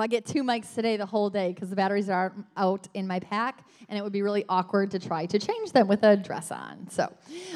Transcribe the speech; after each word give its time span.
I 0.00 0.06
get 0.06 0.26
two 0.26 0.42
mics 0.42 0.74
today 0.74 0.96
the 0.96 1.06
whole 1.06 1.30
day 1.30 1.52
because 1.52 1.70
the 1.70 1.76
batteries 1.76 2.08
are 2.08 2.32
out 2.56 2.88
in 2.94 3.06
my 3.06 3.20
pack, 3.20 3.64
and 3.88 3.98
it 3.98 4.02
would 4.02 4.12
be 4.12 4.22
really 4.22 4.44
awkward 4.48 4.90
to 4.92 4.98
try 4.98 5.26
to 5.26 5.38
change 5.38 5.72
them 5.72 5.88
with 5.88 6.02
a 6.02 6.16
dress 6.16 6.50
on. 6.50 6.88
So 6.90 7.04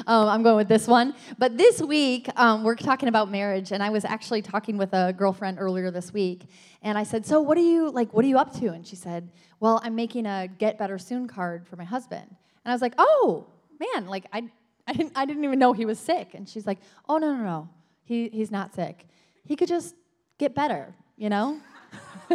um, 0.06 0.28
I'm 0.28 0.42
going 0.42 0.56
with 0.56 0.68
this 0.68 0.86
one. 0.86 1.14
But 1.38 1.56
this 1.56 1.80
week, 1.80 2.28
um, 2.36 2.64
we're 2.64 2.74
talking 2.74 3.08
about 3.08 3.30
marriage, 3.30 3.72
and 3.72 3.82
I 3.82 3.90
was 3.90 4.04
actually 4.04 4.42
talking 4.42 4.76
with 4.76 4.92
a 4.92 5.12
girlfriend 5.16 5.58
earlier 5.58 5.90
this 5.90 6.12
week, 6.12 6.46
and 6.82 6.98
I 6.98 7.04
said, 7.04 7.24
"So 7.26 7.40
what 7.40 7.56
are 7.58 7.62
you 7.62 7.90
like? 7.90 8.12
What 8.12 8.24
are 8.24 8.28
you 8.28 8.38
up 8.38 8.52
to?" 8.60 8.68
And 8.68 8.86
she 8.86 8.96
said, 8.96 9.30
"Well, 9.60 9.80
I'm 9.84 9.94
making 9.94 10.26
a 10.26 10.48
Get 10.48 10.78
Better 10.78 10.98
Soon 10.98 11.26
card 11.26 11.66
for 11.66 11.76
my 11.76 11.84
husband." 11.84 12.26
And 12.28 12.70
I 12.70 12.72
was 12.72 12.82
like, 12.82 12.94
"Oh 12.98 13.46
man, 13.78 14.06
like 14.06 14.26
I." 14.32 14.48
I 14.86 14.92
didn't, 14.92 15.12
I 15.16 15.24
didn't 15.24 15.44
even 15.44 15.58
know 15.58 15.72
he 15.72 15.86
was 15.86 15.98
sick. 15.98 16.34
And 16.34 16.46
she's 16.46 16.66
like, 16.66 16.78
oh, 17.08 17.16
no, 17.16 17.34
no, 17.34 17.42
no. 17.42 17.68
He, 18.02 18.28
he's 18.28 18.50
not 18.50 18.74
sick. 18.74 19.06
He 19.42 19.56
could 19.56 19.66
just 19.66 19.94
get 20.36 20.54
better, 20.54 20.94
you 21.16 21.30
know? 21.30 21.58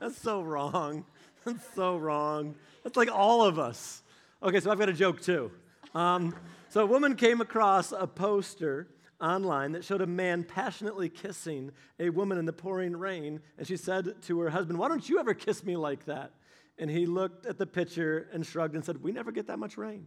That's 0.00 0.16
so 0.20 0.42
wrong. 0.42 1.04
That's 1.44 1.66
so 1.74 1.96
wrong. 1.96 2.54
That's 2.82 2.96
like 2.96 3.10
all 3.10 3.44
of 3.44 3.58
us. 3.58 4.02
Okay, 4.42 4.60
so 4.60 4.70
I've 4.70 4.78
got 4.78 4.88
a 4.88 4.92
joke 4.92 5.20
too. 5.20 5.50
Um, 5.94 6.34
so 6.68 6.82
a 6.82 6.86
woman 6.86 7.16
came 7.16 7.40
across 7.40 7.92
a 7.92 8.06
poster 8.06 8.88
online 9.20 9.72
that 9.72 9.84
showed 9.84 10.00
a 10.02 10.06
man 10.06 10.44
passionately 10.44 11.08
kissing 11.08 11.70
a 11.98 12.10
woman 12.10 12.38
in 12.38 12.44
the 12.44 12.52
pouring 12.52 12.96
rain, 12.96 13.40
and 13.58 13.66
she 13.66 13.76
said 13.76 14.20
to 14.22 14.38
her 14.40 14.50
husband, 14.50 14.78
Why 14.78 14.88
don't 14.88 15.08
you 15.08 15.18
ever 15.18 15.34
kiss 15.34 15.64
me 15.64 15.76
like 15.76 16.04
that? 16.04 16.32
And 16.78 16.90
he 16.90 17.06
looked 17.06 17.46
at 17.46 17.56
the 17.56 17.66
picture 17.66 18.28
and 18.32 18.44
shrugged 18.44 18.74
and 18.74 18.84
said, 18.84 19.02
We 19.02 19.12
never 19.12 19.32
get 19.32 19.46
that 19.46 19.58
much 19.58 19.78
rain. 19.78 20.06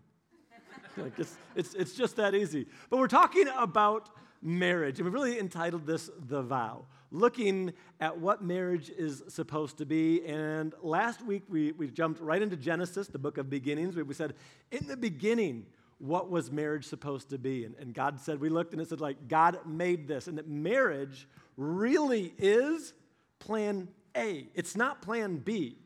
like 0.97 1.17
it's, 1.17 1.35
it's, 1.55 1.73
it's 1.73 1.93
just 1.93 2.17
that 2.17 2.35
easy. 2.35 2.67
But 2.89 2.97
we're 2.97 3.07
talking 3.07 3.47
about 3.57 4.09
marriage, 4.41 4.99
and 4.99 5.07
we 5.07 5.11
really 5.11 5.39
entitled 5.39 5.85
this 5.85 6.09
The 6.27 6.41
Vow, 6.41 6.85
looking 7.11 7.73
at 7.99 8.19
what 8.19 8.43
marriage 8.43 8.89
is 8.89 9.23
supposed 9.27 9.77
to 9.77 9.85
be. 9.85 10.25
And 10.25 10.73
last 10.81 11.25
week 11.25 11.43
we, 11.49 11.71
we 11.71 11.89
jumped 11.89 12.21
right 12.21 12.41
into 12.41 12.55
Genesis, 12.55 13.07
the 13.07 13.19
book 13.19 13.37
of 13.37 13.49
beginnings. 13.49 13.95
We, 13.95 14.13
said, 14.13 14.33
in 14.71 14.87
the 14.87 14.97
beginning, 14.97 15.65
what 15.97 16.29
was 16.29 16.51
marriage 16.51 16.85
supposed 16.85 17.29
to 17.29 17.37
be? 17.37 17.65
And, 17.65 17.75
and 17.79 17.93
God 17.93 18.19
said, 18.19 18.39
we 18.39 18.49
looked 18.49 18.73
and 18.73 18.81
it 18.81 18.89
said, 18.89 19.01
like, 19.01 19.27
God 19.27 19.59
made 19.65 20.07
this, 20.07 20.27
and 20.27 20.37
that 20.37 20.47
marriage 20.47 21.27
really 21.57 22.33
is 22.37 22.93
plan 23.39 23.89
A. 24.15 24.47
It's 24.55 24.75
not 24.75 25.01
plan 25.01 25.37
B. 25.37 25.77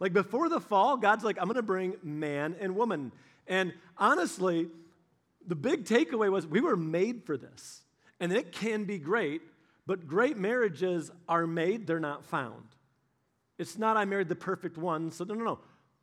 Like 0.00 0.12
before 0.12 0.48
the 0.48 0.60
fall, 0.60 0.96
God's 0.96 1.24
like, 1.24 1.38
I'm 1.40 1.52
to 1.54 1.62
bring 1.62 1.94
man 2.02 2.56
and 2.60 2.74
woman. 2.74 3.12
And 3.46 3.72
honestly, 3.96 4.68
the 5.46 5.54
big 5.54 5.84
takeaway 5.84 6.30
was 6.30 6.46
we 6.46 6.60
were 6.60 6.76
made 6.76 7.24
for 7.24 7.36
this. 7.36 7.82
And 8.20 8.32
it 8.32 8.52
can 8.52 8.84
be 8.84 8.98
great, 8.98 9.42
but 9.86 10.06
great 10.06 10.36
marriages 10.36 11.10
are 11.28 11.46
made, 11.46 11.86
they're 11.86 12.00
not 12.00 12.24
found. 12.24 12.64
It's 13.58 13.78
not 13.78 13.96
I 13.96 14.04
married 14.04 14.28
the 14.28 14.34
perfect 14.34 14.76
one, 14.76 15.12
so 15.12 15.24
no, 15.24 15.34
no, 15.34 15.44
no. 15.44 15.58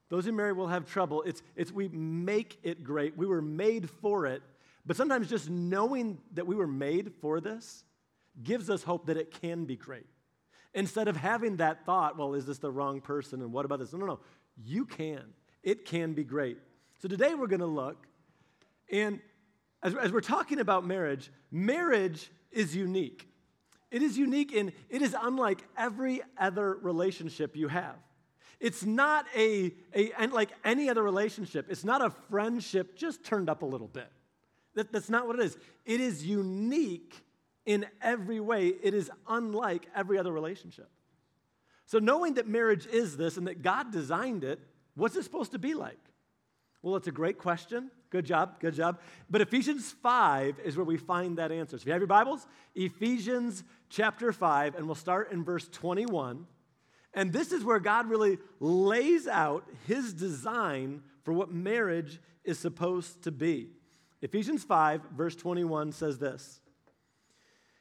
Those 0.10 0.26
who 0.26 0.34
marry 0.34 0.52
will 0.52 0.68
have 0.68 0.86
trouble. 0.86 1.24
It's, 1.24 1.42
it's 1.56 1.72
we 1.72 1.88
make 1.88 2.60
it 2.64 2.84
great. 2.84 3.18
We 3.18 3.26
were 3.26 3.42
made 3.42 3.90
for 3.90 4.26
it. 4.26 4.42
But 4.86 4.98
sometimes 4.98 5.30
just 5.30 5.50
knowing 5.50 6.18
that 6.34 6.46
we 6.46 6.56
were 6.56 6.68
made 6.68 7.14
for 7.22 7.40
this 7.40 7.86
gives 8.44 8.70
us 8.70 8.84
hope 8.84 9.06
that 9.06 9.18
it 9.18 9.32
can 9.32 9.66
be 9.66 9.76
great. 9.76 10.06
Instead 10.74 11.08
of 11.08 11.16
having 11.16 11.58
that 11.58 11.86
thought, 11.86 12.18
well, 12.18 12.34
is 12.34 12.46
this 12.46 12.58
the 12.58 12.72
wrong 12.72 13.00
person 13.00 13.42
and 13.42 13.54
what 13.54 13.66
about 13.66 13.80
this? 13.80 13.94
No, 13.94 14.00
no, 14.00 14.06
no. 14.06 14.20
You 14.62 14.86
can. 14.86 15.24
It 15.64 15.86
can 15.86 16.14
be 16.14 16.24
great. 16.24 16.58
So 17.02 17.08
today 17.08 17.34
we're 17.34 17.48
going 17.48 17.62
to 17.62 17.66
look, 17.66 18.06
and 18.92 19.20
as, 19.82 19.96
as 19.96 20.12
we're 20.12 20.22
talking 20.22 20.60
about 20.60 20.86
marriage, 20.86 21.32
marriage 21.52 22.30
is 22.52 22.76
unique. 22.76 23.31
It 23.92 24.02
is 24.02 24.18
unique 24.18 24.56
and 24.56 24.72
it 24.90 25.02
is 25.02 25.16
unlike 25.22 25.64
every 25.78 26.22
other 26.38 26.78
relationship 26.82 27.56
you 27.56 27.68
have. 27.68 27.96
It's 28.60 28.86
not 28.86 29.26
a, 29.36 29.74
a 29.94 30.28
like 30.28 30.52
any 30.64 30.90
other 30.90 31.04
relationship. 31.04 31.66
It's 31.70 31.84
not 31.84 32.02
a 32.02 32.12
friendship 32.30 32.96
just 32.96 33.24
turned 33.24 33.50
up 33.50 33.64
a 33.64 33.66
little 33.66 33.88
bit. 33.88 34.08
That, 34.76 34.92
that's 34.92 35.10
not 35.10 35.28
what 35.28 35.40
it 35.40 35.46
is. 35.46 35.58
It 35.86 36.00
is 36.00 36.26
unique 36.26 37.16
in 37.66 37.86
every 38.02 38.40
way. 38.40 38.68
It 38.68 38.94
is 38.94 39.12
unlike 39.28 39.88
every 39.96 40.18
other 40.18 40.32
relationship. 40.32 40.90
So 41.86 42.00
knowing 42.00 42.36
that 42.36 42.48
marriage 42.48 42.88
is 42.88 43.18
this 43.18 43.36
and 43.36 43.48
that 43.48 43.62
God 43.62 43.92
designed 43.92 44.44
it, 44.44 44.60
what's 44.96 45.16
it 45.16 45.24
supposed 45.24 45.52
to 45.52 45.60
be 45.60 45.74
like? 45.74 46.00
Well, 46.82 46.96
it's 46.96 47.08
a 47.08 47.12
great 47.12 47.38
question. 47.38 47.92
Good 48.10 48.26
job, 48.26 48.60
good 48.60 48.74
job. 48.74 49.00
But 49.30 49.42
Ephesians 49.42 49.92
5 50.04 50.60
is 50.66 50.76
where 50.76 50.86
we 50.86 50.98
find 50.98 51.38
that 51.38 51.52
answer. 51.52 51.78
So 51.78 51.82
if 51.82 51.86
you 51.86 51.92
have 51.94 52.02
your 52.02 52.08
Bibles, 52.08 52.46
Ephesians 52.76 53.64
chapter 53.90 54.34
5, 54.34 54.76
and 54.76 54.86
we'll 54.86 54.96
start 54.96 55.32
in 55.32 55.44
verse 55.44 55.68
21. 55.70 56.46
And 57.14 57.32
this 57.32 57.52
is 57.52 57.64
where 57.64 57.80
God 57.80 58.10
really 58.10 58.38
lays 58.60 59.28
out 59.28 59.66
his 59.88 60.14
design 60.14 61.04
for 61.24 61.34
what 61.34 61.52
marriage 61.52 62.20
is 62.44 62.58
supposed 62.58 63.24
to 63.24 63.32
be. 63.32 63.70
Ephesians 64.22 64.64
5, 64.64 65.02
verse 65.16 65.36
21 65.36 65.92
says 65.92 66.18
this 66.18 66.62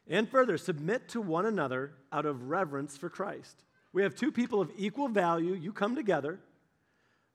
And 0.06 0.28
further, 0.28 0.58
submit 0.58 1.08
to 1.10 1.20
one 1.20 1.46
another 1.46 1.94
out 2.12 2.26
of 2.26 2.50
reverence 2.50 2.96
for 2.96 3.08
Christ. 3.08 3.64
We 3.92 4.02
have 4.02 4.14
two 4.14 4.30
people 4.30 4.60
of 4.60 4.70
equal 4.76 5.08
value. 5.08 5.54
You 5.54 5.72
come 5.72 5.96
together. 5.96 6.38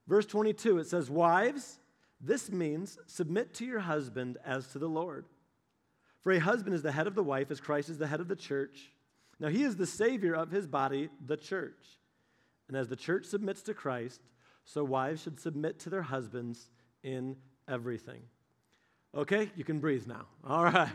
Verse 0.08 0.26
22, 0.26 0.80
it 0.80 0.88
says, 0.88 1.10
Wives, 1.10 1.80
this 2.22 2.52
means 2.52 2.98
submit 3.08 3.54
to 3.56 3.66
your 3.66 3.80
husband 3.80 4.38
as 4.46 4.68
to 4.70 4.80
the 4.80 4.88
Lord. 4.88 5.26
For 6.22 6.32
a 6.32 6.40
husband 6.40 6.76
is 6.76 6.82
the 6.82 6.92
head 6.92 7.08
of 7.08 7.16
the 7.16 7.24
wife, 7.24 7.52
as 7.52 7.60
Christ 7.60 7.90
is 7.90 7.98
the 7.98 8.08
head 8.08 8.20
of 8.20 8.28
the 8.28 8.36
church. 8.36 8.92
Now 9.40 9.50
he 9.50 9.64
is 9.64 9.76
the 9.76 9.86
Savior 9.86 10.34
of 10.34 10.52
his 10.52 10.68
body, 10.68 11.10
the 11.26 11.38
church. 11.38 12.00
And 12.68 12.76
as 12.76 12.88
the 12.88 12.96
church 12.96 13.26
submits 13.26 13.62
to 13.64 13.74
Christ, 13.74 14.22
so 14.64 14.84
wives 14.84 15.22
should 15.22 15.40
submit 15.40 15.80
to 15.80 15.90
their 15.90 16.02
husbands 16.02 16.70
in 17.04 17.36
everything. 17.68 18.22
Okay, 19.16 19.52
you 19.56 19.64
can 19.64 19.80
breathe 19.80 20.08
now. 20.08 20.26
All 20.48 20.64
right. 20.64 20.90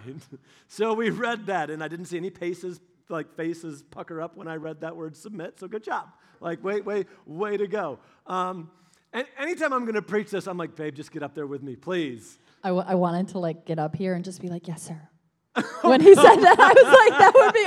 so 0.68 0.94
we 0.94 1.10
read 1.10 1.46
that, 1.46 1.70
and 1.70 1.82
I 1.82 1.88
didn't 1.88 2.06
see 2.06 2.16
any 2.16 2.30
paces, 2.30 2.80
like 3.08 3.32
faces 3.34 3.82
pucker 3.82 4.20
up 4.20 4.36
when 4.36 4.48
I 4.48 4.56
read 4.56 4.80
that 4.80 4.96
word 4.96 5.16
submit. 5.16 5.58
So 5.58 5.68
good 5.68 5.84
job. 5.84 6.08
Like, 6.40 6.62
wait, 6.64 6.84
wait, 6.84 7.06
way 7.26 7.56
to 7.56 7.66
go. 7.66 7.98
Um, 8.26 8.70
and 9.12 9.26
anytime 9.38 9.72
I'm 9.72 9.82
going 9.82 9.94
to 9.94 10.02
preach 10.02 10.30
this, 10.30 10.46
I'm 10.46 10.56
like, 10.56 10.76
babe, 10.76 10.94
just 10.94 11.10
get 11.10 11.22
up 11.22 11.34
there 11.34 11.46
with 11.46 11.62
me, 11.62 11.76
please. 11.76 12.38
I, 12.62 12.68
w- 12.68 12.86
I 12.86 12.94
wanted 12.94 13.28
to 13.28 13.38
like 13.38 13.64
get 13.66 13.78
up 13.78 13.96
here 13.96 14.14
and 14.14 14.24
just 14.24 14.40
be 14.40 14.48
like, 14.48 14.68
yes, 14.68 14.82
sir. 14.82 15.00
when 15.82 16.00
he 16.00 16.14
said 16.14 16.36
that, 16.36 16.56
I 16.58 16.72
was 16.72 16.84
like, 16.84 17.18
that 17.18 17.34
would 17.34 17.54
be 17.54 17.66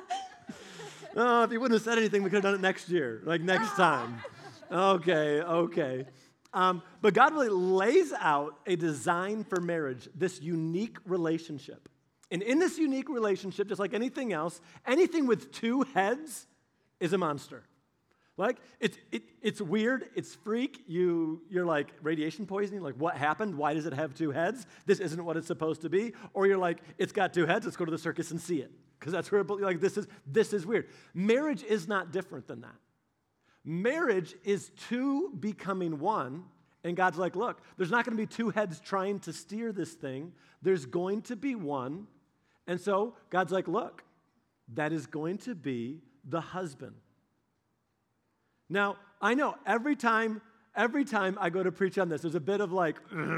awesome. 0.00 0.60
oh, 1.16 1.42
if 1.44 1.50
he 1.50 1.58
wouldn't 1.58 1.78
have 1.78 1.84
said 1.84 1.98
anything, 1.98 2.22
we 2.22 2.30
could 2.30 2.36
have 2.36 2.44
done 2.44 2.54
it 2.54 2.62
next 2.62 2.88
year, 2.88 3.20
like 3.24 3.42
next 3.42 3.76
time. 3.76 4.16
Okay, 4.72 5.42
okay. 5.42 6.06
Um, 6.54 6.82
but 7.02 7.12
God 7.12 7.34
really 7.34 7.48
lays 7.48 8.12
out 8.18 8.58
a 8.66 8.76
design 8.76 9.44
for 9.44 9.60
marriage, 9.60 10.08
this 10.14 10.40
unique 10.40 10.96
relationship. 11.04 11.88
And 12.30 12.42
in 12.42 12.58
this 12.58 12.78
unique 12.78 13.08
relationship, 13.10 13.68
just 13.68 13.80
like 13.80 13.92
anything 13.92 14.32
else, 14.32 14.60
anything 14.86 15.26
with 15.26 15.52
two 15.52 15.82
heads 15.94 16.46
is 17.00 17.12
a 17.12 17.18
monster. 17.18 17.64
Like, 18.36 18.58
it's, 18.80 18.98
it, 19.12 19.22
it's 19.42 19.60
weird, 19.60 20.08
it's 20.16 20.34
freak. 20.34 20.82
You, 20.88 21.42
you're 21.48 21.64
like, 21.64 21.92
radiation 22.02 22.46
poisoning? 22.46 22.82
Like, 22.82 22.96
what 22.96 23.16
happened? 23.16 23.56
Why 23.56 23.74
does 23.74 23.86
it 23.86 23.92
have 23.92 24.14
two 24.14 24.32
heads? 24.32 24.66
This 24.86 24.98
isn't 24.98 25.24
what 25.24 25.36
it's 25.36 25.46
supposed 25.46 25.82
to 25.82 25.88
be. 25.88 26.14
Or 26.32 26.46
you're 26.46 26.58
like, 26.58 26.78
it's 26.98 27.12
got 27.12 27.32
two 27.32 27.46
heads, 27.46 27.64
let's 27.64 27.76
go 27.76 27.84
to 27.84 27.92
the 27.92 27.98
circus 27.98 28.32
and 28.32 28.40
see 28.40 28.58
it. 28.58 28.72
Because 28.98 29.12
that's 29.12 29.30
where, 29.30 29.44
like, 29.44 29.80
this 29.80 29.96
is, 29.96 30.08
this 30.26 30.52
is 30.52 30.66
weird. 30.66 30.88
Marriage 31.12 31.62
is 31.62 31.86
not 31.86 32.10
different 32.10 32.48
than 32.48 32.62
that. 32.62 32.74
Marriage 33.64 34.34
is 34.44 34.70
two 34.88 35.32
becoming 35.38 36.00
one. 36.00 36.44
And 36.82 36.96
God's 36.96 37.18
like, 37.18 37.36
look, 37.36 37.62
there's 37.76 37.90
not 37.90 38.04
going 38.04 38.16
to 38.16 38.22
be 38.22 38.26
two 38.26 38.50
heads 38.50 38.80
trying 38.80 39.20
to 39.20 39.32
steer 39.32 39.72
this 39.72 39.92
thing. 39.92 40.32
There's 40.60 40.86
going 40.86 41.22
to 41.22 41.36
be 41.36 41.54
one. 41.54 42.08
And 42.66 42.80
so 42.80 43.14
God's 43.30 43.52
like, 43.52 43.68
look, 43.68 44.02
that 44.74 44.92
is 44.92 45.06
going 45.06 45.38
to 45.38 45.54
be 45.54 46.00
the 46.24 46.40
husband. 46.40 46.94
Now, 48.74 48.96
I 49.22 49.34
know 49.34 49.54
every 49.64 49.94
time 49.94 50.42
every 50.74 51.04
time 51.04 51.38
I 51.40 51.48
go 51.48 51.62
to 51.62 51.70
preach 51.70 51.96
on 51.96 52.08
this, 52.08 52.22
there's 52.22 52.34
a 52.34 52.40
bit 52.40 52.60
of 52.60 52.72
like, 52.72 52.96
there's 53.12 53.28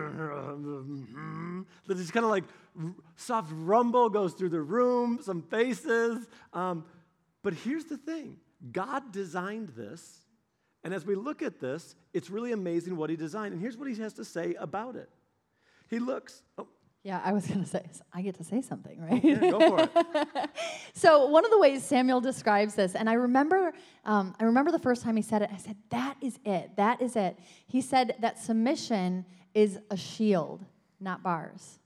kind 2.10 2.24
of 2.24 2.30
like 2.30 2.44
soft 3.16 3.50
rumble 3.52 4.08
goes 4.08 4.32
through 4.32 4.48
the 4.48 4.62
room, 4.62 5.20
some 5.22 5.42
faces. 5.42 6.26
Um, 6.54 6.86
but 7.42 7.52
here's 7.52 7.84
the 7.84 7.98
thing 7.98 8.38
God 8.72 9.12
designed 9.12 9.74
this. 9.76 10.20
And 10.82 10.94
as 10.94 11.04
we 11.04 11.14
look 11.14 11.42
at 11.42 11.60
this, 11.60 11.94
it's 12.14 12.30
really 12.30 12.52
amazing 12.52 12.96
what 12.96 13.10
He 13.10 13.16
designed. 13.16 13.52
And 13.52 13.60
here's 13.60 13.76
what 13.76 13.90
He 13.90 14.00
has 14.00 14.14
to 14.14 14.24
say 14.24 14.54
about 14.58 14.96
it. 14.96 15.10
He 15.90 15.98
looks, 15.98 16.40
oh, 16.56 16.66
Yeah, 17.06 17.20
I 17.24 17.30
was 17.30 17.46
going 17.46 17.62
to 17.62 17.70
say, 17.70 17.84
I 18.12 18.20
get 18.20 18.34
to 18.38 18.42
say 18.42 18.60
something, 18.60 19.00
right? 19.00 19.22
Yeah, 19.22 19.38
go 19.38 19.60
for 19.60 19.80
it. 19.80 20.50
so 20.92 21.26
one 21.26 21.44
of 21.44 21.52
the 21.52 21.58
ways 21.58 21.84
Samuel 21.84 22.20
describes 22.20 22.74
this, 22.74 22.96
and 22.96 23.08
I 23.08 23.12
remember, 23.12 23.72
um, 24.04 24.34
I 24.40 24.42
remember 24.42 24.72
the 24.72 24.80
first 24.80 25.04
time 25.04 25.14
he 25.14 25.22
said 25.22 25.40
it. 25.40 25.50
I 25.54 25.56
said, 25.56 25.76
"That 25.90 26.16
is 26.20 26.40
it. 26.44 26.72
That 26.74 27.00
is 27.00 27.14
it." 27.14 27.38
He 27.68 27.80
said 27.80 28.16
that 28.18 28.40
submission 28.40 29.24
is 29.54 29.78
a 29.88 29.96
shield, 29.96 30.64
not 30.98 31.22
bars. 31.22 31.78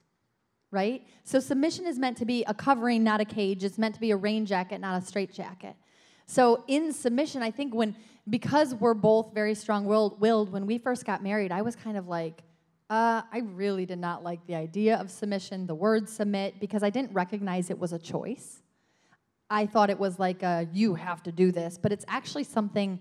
Right? 0.70 1.06
So 1.24 1.38
submission 1.38 1.84
is 1.86 1.98
meant 1.98 2.16
to 2.16 2.24
be 2.24 2.42
a 2.44 2.54
covering, 2.54 3.04
not 3.04 3.20
a 3.20 3.26
cage. 3.26 3.62
It's 3.62 3.76
meant 3.76 3.96
to 3.96 4.00
be 4.00 4.12
a 4.12 4.16
rain 4.16 4.46
jacket, 4.46 4.80
not 4.80 5.02
a 5.02 5.04
straight 5.04 5.34
jacket. 5.34 5.76
So 6.24 6.64
in 6.66 6.94
submission, 6.94 7.42
I 7.42 7.50
think 7.50 7.74
when 7.74 7.94
because 8.30 8.74
we're 8.74 8.94
both 8.94 9.34
very 9.34 9.54
strong-willed, 9.54 10.50
when 10.50 10.64
we 10.64 10.78
first 10.78 11.04
got 11.04 11.22
married, 11.22 11.52
I 11.52 11.60
was 11.60 11.76
kind 11.76 11.98
of 11.98 12.08
like 12.08 12.42
uh, 12.90 13.22
I 13.32 13.38
really 13.38 13.86
did 13.86 14.00
not 14.00 14.24
like 14.24 14.44
the 14.48 14.56
idea 14.56 14.96
of 14.96 15.10
submission, 15.10 15.66
the 15.66 15.74
word 15.74 16.08
submit, 16.08 16.58
because 16.58 16.82
I 16.82 16.90
didn't 16.90 17.12
recognize 17.12 17.70
it 17.70 17.78
was 17.78 17.92
a 17.92 17.98
choice. 17.98 18.62
I 19.48 19.66
thought 19.66 19.90
it 19.90 19.98
was 19.98 20.18
like 20.18 20.42
a, 20.42 20.68
you 20.72 20.96
have 20.96 21.22
to 21.22 21.32
do 21.32 21.52
this, 21.52 21.78
but 21.78 21.92
it's 21.92 22.04
actually 22.08 22.44
something 22.44 23.00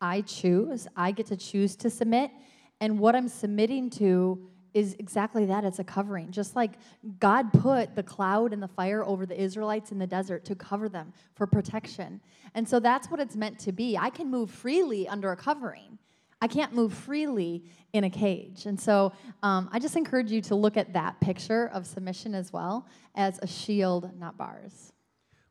I 0.00 0.22
choose. 0.22 0.88
I 0.96 1.12
get 1.12 1.26
to 1.26 1.36
choose 1.36 1.76
to 1.76 1.88
submit. 1.88 2.32
And 2.80 2.98
what 2.98 3.14
I'm 3.14 3.28
submitting 3.28 3.90
to 3.90 4.48
is 4.74 4.96
exactly 4.98 5.46
that 5.46 5.64
it's 5.64 5.78
a 5.78 5.84
covering. 5.84 6.30
Just 6.30 6.56
like 6.56 6.72
God 7.20 7.52
put 7.52 7.94
the 7.94 8.02
cloud 8.02 8.52
and 8.52 8.62
the 8.62 8.68
fire 8.68 9.04
over 9.04 9.24
the 9.24 9.40
Israelites 9.40 9.92
in 9.92 9.98
the 9.98 10.06
desert 10.06 10.44
to 10.46 10.56
cover 10.56 10.88
them 10.88 11.12
for 11.34 11.46
protection. 11.46 12.20
And 12.54 12.68
so 12.68 12.80
that's 12.80 13.08
what 13.08 13.20
it's 13.20 13.36
meant 13.36 13.58
to 13.60 13.72
be. 13.72 13.96
I 13.96 14.10
can 14.10 14.30
move 14.30 14.50
freely 14.50 15.08
under 15.08 15.30
a 15.30 15.36
covering. 15.36 15.98
I 16.40 16.46
can't 16.46 16.72
move 16.72 16.92
freely 16.92 17.64
in 17.92 18.04
a 18.04 18.10
cage. 18.10 18.66
And 18.66 18.78
so 18.78 19.12
um, 19.42 19.68
I 19.72 19.78
just 19.78 19.96
encourage 19.96 20.30
you 20.30 20.40
to 20.42 20.54
look 20.54 20.76
at 20.76 20.92
that 20.92 21.20
picture 21.20 21.68
of 21.72 21.86
submission 21.86 22.34
as 22.34 22.52
well 22.52 22.86
as 23.14 23.38
a 23.42 23.46
shield, 23.46 24.10
not 24.18 24.36
bars. 24.36 24.92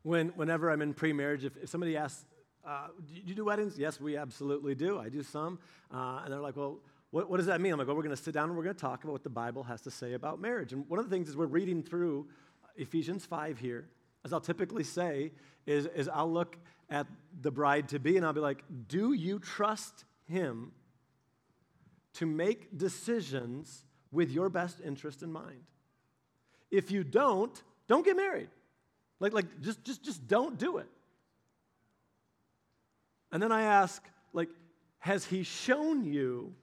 When, 0.02 0.28
whenever 0.28 0.70
I'm 0.70 0.80
in 0.80 0.94
pre 0.94 1.12
marriage, 1.12 1.44
if, 1.44 1.56
if, 1.56 1.68
somebody 1.68 1.96
asks, 1.96 2.24
uh, 2.66 2.88
do 3.06 3.20
you 3.26 3.34
do 3.34 3.44
weddings? 3.44 3.78
Yes, 3.78 4.00
we 4.00 4.16
absolutely 4.16 4.74
do. 4.74 4.98
I 4.98 5.08
do 5.08 5.22
some. 5.22 5.58
Uh, 5.92 6.20
and 6.24 6.32
they're 6.32 6.40
like, 6.40 6.56
well, 6.56 6.78
what, 7.10 7.28
what, 7.28 7.38
does 7.38 7.46
that 7.46 7.60
mean? 7.60 7.72
I'm 7.72 7.78
like, 7.78 7.88
well, 7.88 7.96
we're 7.96 8.02
going 8.02 8.16
to 8.16 8.22
sit 8.22 8.34
down 8.34 8.48
and 8.48 8.56
we're 8.56 8.64
going 8.64 8.76
to 8.76 8.80
talk 8.80 9.04
about 9.04 9.12
what 9.12 9.24
the 9.24 9.30
Bible 9.30 9.62
has 9.64 9.80
to 9.82 9.90
say 9.90 10.14
about 10.14 10.40
marriage. 10.40 10.72
And 10.72 10.88
one 10.88 10.98
of 10.98 11.08
the 11.08 11.14
things 11.14 11.28
is 11.28 11.36
we're 11.36 11.46
reading 11.46 11.82
through 11.82 12.28
Ephesians 12.76 13.26
5 13.26 13.58
here, 13.58 13.88
as 14.24 14.32
I'll 14.32 14.40
typically 14.40 14.84
say, 14.84 15.32
is, 15.66 15.86
is 15.86 16.08
I'll 16.08 16.30
look 16.30 16.56
at 16.90 17.06
the 17.40 17.50
bride 17.50 17.88
to 17.90 17.98
be 17.98 18.16
and 18.16 18.24
I'll 18.24 18.32
be 18.32 18.40
like, 18.40 18.62
do 18.88 19.12
you 19.12 19.38
trust 19.38 20.04
him 20.26 20.72
to 22.18 22.26
make 22.26 22.76
decisions 22.76 23.84
with 24.10 24.30
your 24.30 24.48
best 24.48 24.80
interest 24.84 25.22
in 25.22 25.32
mind. 25.32 25.62
If 26.68 26.90
you 26.90 27.04
don't, 27.04 27.62
don't 27.86 28.04
get 28.04 28.16
married. 28.16 28.48
Like, 29.20 29.32
like 29.32 29.60
just, 29.60 29.84
just, 29.84 30.02
just 30.02 30.26
don't 30.26 30.58
do 30.58 30.78
it. 30.78 30.88
And 33.30 33.40
then 33.40 33.52
I 33.52 33.62
ask, 33.62 34.02
like, 34.32 34.48
has 34.98 35.24
he 35.24 35.44
shown 35.44 36.04
you, 36.04 36.54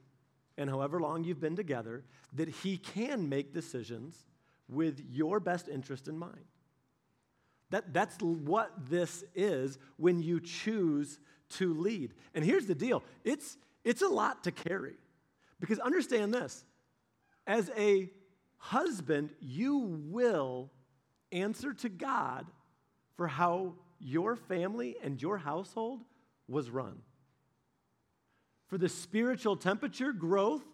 and 0.58 0.68
however 0.68 1.00
long 1.00 1.24
you've 1.24 1.40
been 1.40 1.56
together, 1.56 2.04
that 2.34 2.48
he 2.48 2.76
can 2.76 3.28
make 3.28 3.54
decisions 3.54 4.26
with 4.68 5.02
your 5.10 5.40
best 5.40 5.68
interest 5.68 6.06
in 6.06 6.18
mind? 6.18 6.44
That, 7.70 7.94
that's 7.94 8.16
what 8.20 8.72
this 8.90 9.24
is 9.34 9.78
when 9.96 10.22
you 10.22 10.38
choose 10.38 11.18
to 11.50 11.72
lead. 11.72 12.12
And 12.34 12.44
here's 12.44 12.66
the 12.66 12.74
deal 12.74 13.02
it's, 13.24 13.56
it's 13.84 14.02
a 14.02 14.08
lot 14.08 14.44
to 14.44 14.52
carry. 14.52 14.96
Because 15.60 15.78
understand 15.78 16.34
this 16.34 16.64
as 17.46 17.70
a 17.76 18.10
husband, 18.58 19.30
you 19.40 20.00
will 20.10 20.70
answer 21.32 21.72
to 21.74 21.88
God 21.88 22.46
for 23.16 23.26
how 23.26 23.74
your 23.98 24.36
family 24.36 24.96
and 25.02 25.20
your 25.20 25.38
household 25.38 26.00
was 26.48 26.70
run. 26.70 26.98
For 28.68 28.78
the 28.78 28.88
spiritual 28.88 29.56
temperature 29.56 30.12
growth 30.12 30.64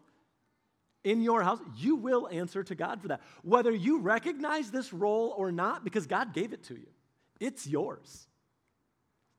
in 1.05 1.21
your 1.21 1.43
house, 1.43 1.61
you 1.77 1.97
will 1.97 2.29
answer 2.29 2.63
to 2.65 2.75
God 2.75 3.03
for 3.03 3.09
that. 3.09 3.21
Whether 3.43 3.73
you 3.73 4.01
recognize 4.01 4.71
this 4.71 4.93
role 4.93 5.35
or 5.37 5.53
not, 5.53 5.85
because 5.85 6.07
God 6.07 6.33
gave 6.33 6.53
it 6.53 6.65
to 6.65 6.75
you, 6.75 6.89
it's 7.39 7.67
yours. 7.67 8.27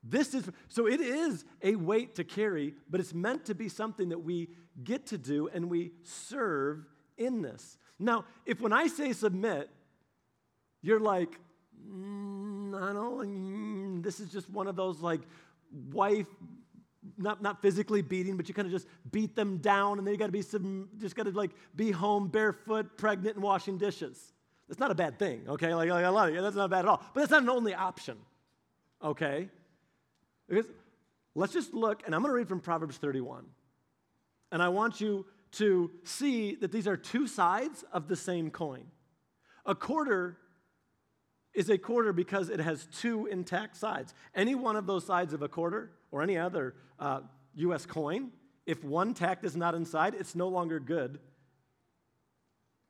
This 0.04 0.34
is 0.34 0.50
so 0.68 0.86
it 0.86 1.00
is 1.00 1.45
a 1.62 1.75
weight 1.75 2.16
to 2.16 2.25
carry, 2.25 2.74
but 2.90 3.00
it's 3.00 3.13
meant 3.13 3.45
to 3.45 3.56
be 3.56 3.69
something 3.69 4.10
that 4.10 4.19
we 4.19 4.50
get 4.83 5.07
to 5.07 5.17
do 5.17 5.49
and 5.53 5.69
we 5.69 5.91
serve 6.03 6.85
in 7.17 7.41
this. 7.41 7.77
Now, 7.99 8.25
if 8.45 8.59
when 8.59 8.73
I 8.73 8.87
say 8.87 9.13
submit, 9.13 9.69
you're 10.81 10.99
like, 10.99 11.39
mm, 11.87 12.75
I 12.75 12.93
don't, 12.93 13.99
mm, 13.99 14.03
this 14.03 14.19
is 14.19 14.29
just 14.29 14.49
one 14.49 14.67
of 14.67 14.75
those 14.75 14.99
like 14.99 15.21
wife, 15.91 16.27
not, 17.17 17.41
not 17.41 17.61
physically 17.61 18.01
beating, 18.01 18.37
but 18.37 18.47
you 18.47 18.53
kind 18.53 18.65
of 18.65 18.71
just 18.71 18.87
beat 19.11 19.35
them 19.35 19.57
down 19.57 19.97
and 19.97 20.07
then 20.07 20.13
you 20.13 20.17
got 20.17 20.27
to 20.27 20.31
be 20.31 20.41
some, 20.41 20.89
just 20.97 21.15
got 21.15 21.23
to 21.23 21.31
like 21.31 21.51
be 21.75 21.91
home 21.91 22.27
barefoot, 22.27 22.97
pregnant, 22.97 23.35
and 23.35 23.43
washing 23.43 23.77
dishes. 23.77 24.33
That's 24.67 24.79
not 24.79 24.91
a 24.91 24.95
bad 24.95 25.19
thing, 25.19 25.43
okay? 25.47 25.73
Like, 25.75 25.89
like 25.89 26.05
I 26.05 26.09
love 26.09 26.33
you. 26.33 26.41
That's 26.41 26.55
not 26.55 26.69
bad 26.69 26.79
at 26.79 26.87
all. 26.87 27.03
But 27.13 27.21
that's 27.21 27.31
not 27.31 27.43
an 27.43 27.49
only 27.49 27.73
option, 27.73 28.17
okay? 29.03 29.49
Because 30.47 30.65
let's 31.35 31.53
just 31.53 31.73
look, 31.73 32.03
and 32.05 32.15
I'm 32.15 32.21
going 32.21 32.31
to 32.31 32.35
read 32.35 32.47
from 32.47 32.59
Proverbs 32.59 32.97
31. 32.97 33.45
And 34.53 34.61
I 34.61 34.69
want 34.69 35.01
you 35.01 35.25
to 35.53 35.89
see 36.03 36.53
that 36.53 36.71
these 36.71 36.88
are 36.88 36.95
two 36.95 37.25
sides 37.25 37.83
of 37.91 38.07
the 38.07 38.15
same 38.15 38.51
coin. 38.51 38.85
A 39.65 39.73
quarter 39.73 40.38
is 41.55 41.71
a 41.71 41.77
quarter 41.79 42.13
because 42.13 42.50
it 42.50 42.59
has 42.59 42.88
two 43.00 43.25
intact 43.25 43.75
sides. 43.75 44.13
Any 44.35 44.53
one 44.53 44.75
of 44.75 44.85
those 44.85 45.07
sides 45.07 45.33
of 45.33 45.41
a 45.41 45.47
quarter 45.47 45.94
or 46.11 46.21
any 46.21 46.38
other 46.38 46.75
uh, 47.00 47.21
US 47.55 47.88
coin, 47.88 48.29
if 48.67 48.83
one 48.83 49.15
tack 49.15 49.44
is 49.44 49.55
not 49.55 49.73
inside, 49.73 50.13
it's 50.13 50.35
no 50.35 50.50
longer 50.50 50.79
good. 50.79 51.17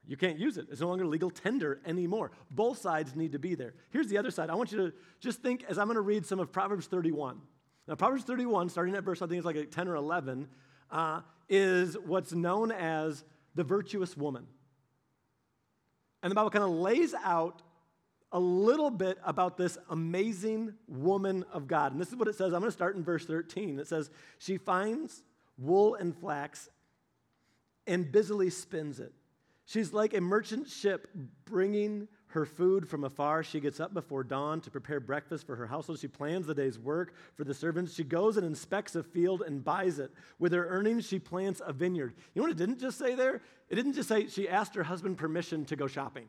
You 0.06 0.18
can't 0.18 0.38
use 0.38 0.58
it. 0.58 0.68
It's 0.70 0.82
no 0.82 0.90
longer 0.90 1.06
legal 1.06 1.30
tender 1.30 1.80
anymore. 1.86 2.32
Both 2.52 2.80
sides 2.80 3.16
need 3.16 3.32
to 3.32 3.40
be 3.40 3.56
there. 3.56 3.74
Here's 3.92 4.08
the 4.08 4.18
other 4.18 4.32
side. 4.32 4.50
I 4.50 4.56
want 4.56 4.74
you 4.74 4.80
to 4.80 4.94
just 5.22 5.42
think 5.42 5.64
as 5.70 5.78
I'm 5.78 5.88
going 5.88 5.96
to 5.96 6.02
read 6.02 6.26
some 6.26 6.42
of 6.42 6.52
Proverbs 6.52 6.88
31. 6.88 7.40
Now, 7.88 7.96
Proverbs 7.96 8.26
31, 8.26 8.68
starting 8.68 8.96
at 8.96 9.04
verse, 9.06 9.22
I 9.22 9.28
think 9.28 9.38
it's 9.38 9.46
like 9.46 9.72
10 9.72 9.88
or 9.88 9.96
11, 9.96 10.50
uh, 10.92 11.22
is 11.50 11.98
what's 11.98 12.34
known 12.34 12.72
as 12.72 13.24
the 13.56 13.64
virtuous 13.64 14.18
woman. 14.18 14.48
And 16.22 16.32
the 16.32 16.36
Bible 16.36 16.50
kind 16.50 16.64
of 16.64 16.72
lays 16.72 17.14
out 17.24 17.62
a 18.32 18.40
little 18.40 18.90
bit 18.90 19.20
about 19.24 19.58
this 19.58 19.78
amazing 19.90 20.74
woman 20.88 21.46
of 21.54 21.68
God. 21.68 21.92
And 21.92 22.02
this 22.02 22.10
is 22.10 22.16
what 22.16 22.28
it 22.28 22.36
says. 22.36 22.54
I'm 22.54 22.62
going 22.62 22.64
to 22.64 22.72
start 22.72 22.96
in 22.96 23.04
verse 23.04 23.26
13. 23.26 23.78
It 23.78 23.88
says, 23.88 24.10
She 24.40 24.58
finds 24.58 25.22
wool 25.58 25.96
and 25.96 26.18
flax 26.18 26.70
and 27.86 28.12
busily 28.12 28.50
spins 28.50 29.00
it. 29.00 29.14
She's 29.66 29.94
like 29.94 30.14
a 30.14 30.22
merchant 30.22 30.70
ship 30.70 31.08
bringing 31.46 32.08
her 32.34 32.46
food 32.46 32.88
from 32.88 33.04
afar. 33.04 33.44
She 33.44 33.60
gets 33.60 33.80
up 33.80 33.94
before 33.94 34.24
dawn 34.24 34.62
to 34.62 34.72
prepare 34.72 35.00
breakfast 35.00 35.46
for 35.46 35.56
her 35.56 35.68
household. 35.68 36.00
She 36.00 36.08
plans 36.08 36.46
the 36.46 36.56
day's 36.56 36.78
work 36.78 37.14
for 37.36 37.44
the 37.44 37.54
servants. 37.54 37.94
She 37.94 38.04
goes 38.04 38.38
and 38.38 38.46
inspects 38.46 38.96
a 38.96 39.04
field 39.04 39.42
and 39.42 39.64
buys 39.64 40.00
it. 40.00 40.12
With 40.40 40.52
her 40.54 40.68
earnings, 40.68 41.08
she 41.08 41.20
plants 41.20 41.62
a 41.66 41.74
vineyard. 41.74 42.14
You 42.34 42.42
know 42.42 42.48
what 42.48 42.52
it 42.52 42.58
didn't 42.58 42.80
just 42.80 42.98
say 42.98 43.16
there? 43.16 43.42
It 43.70 43.76
didn't 43.76 43.94
just 43.94 44.10
say 44.10 44.28
she 44.28 44.50
asked 44.50 44.76
her 44.76 44.84
husband 44.84 45.18
permission 45.18 45.66
to 45.66 45.76
go 45.76 45.88
shopping. 45.88 46.28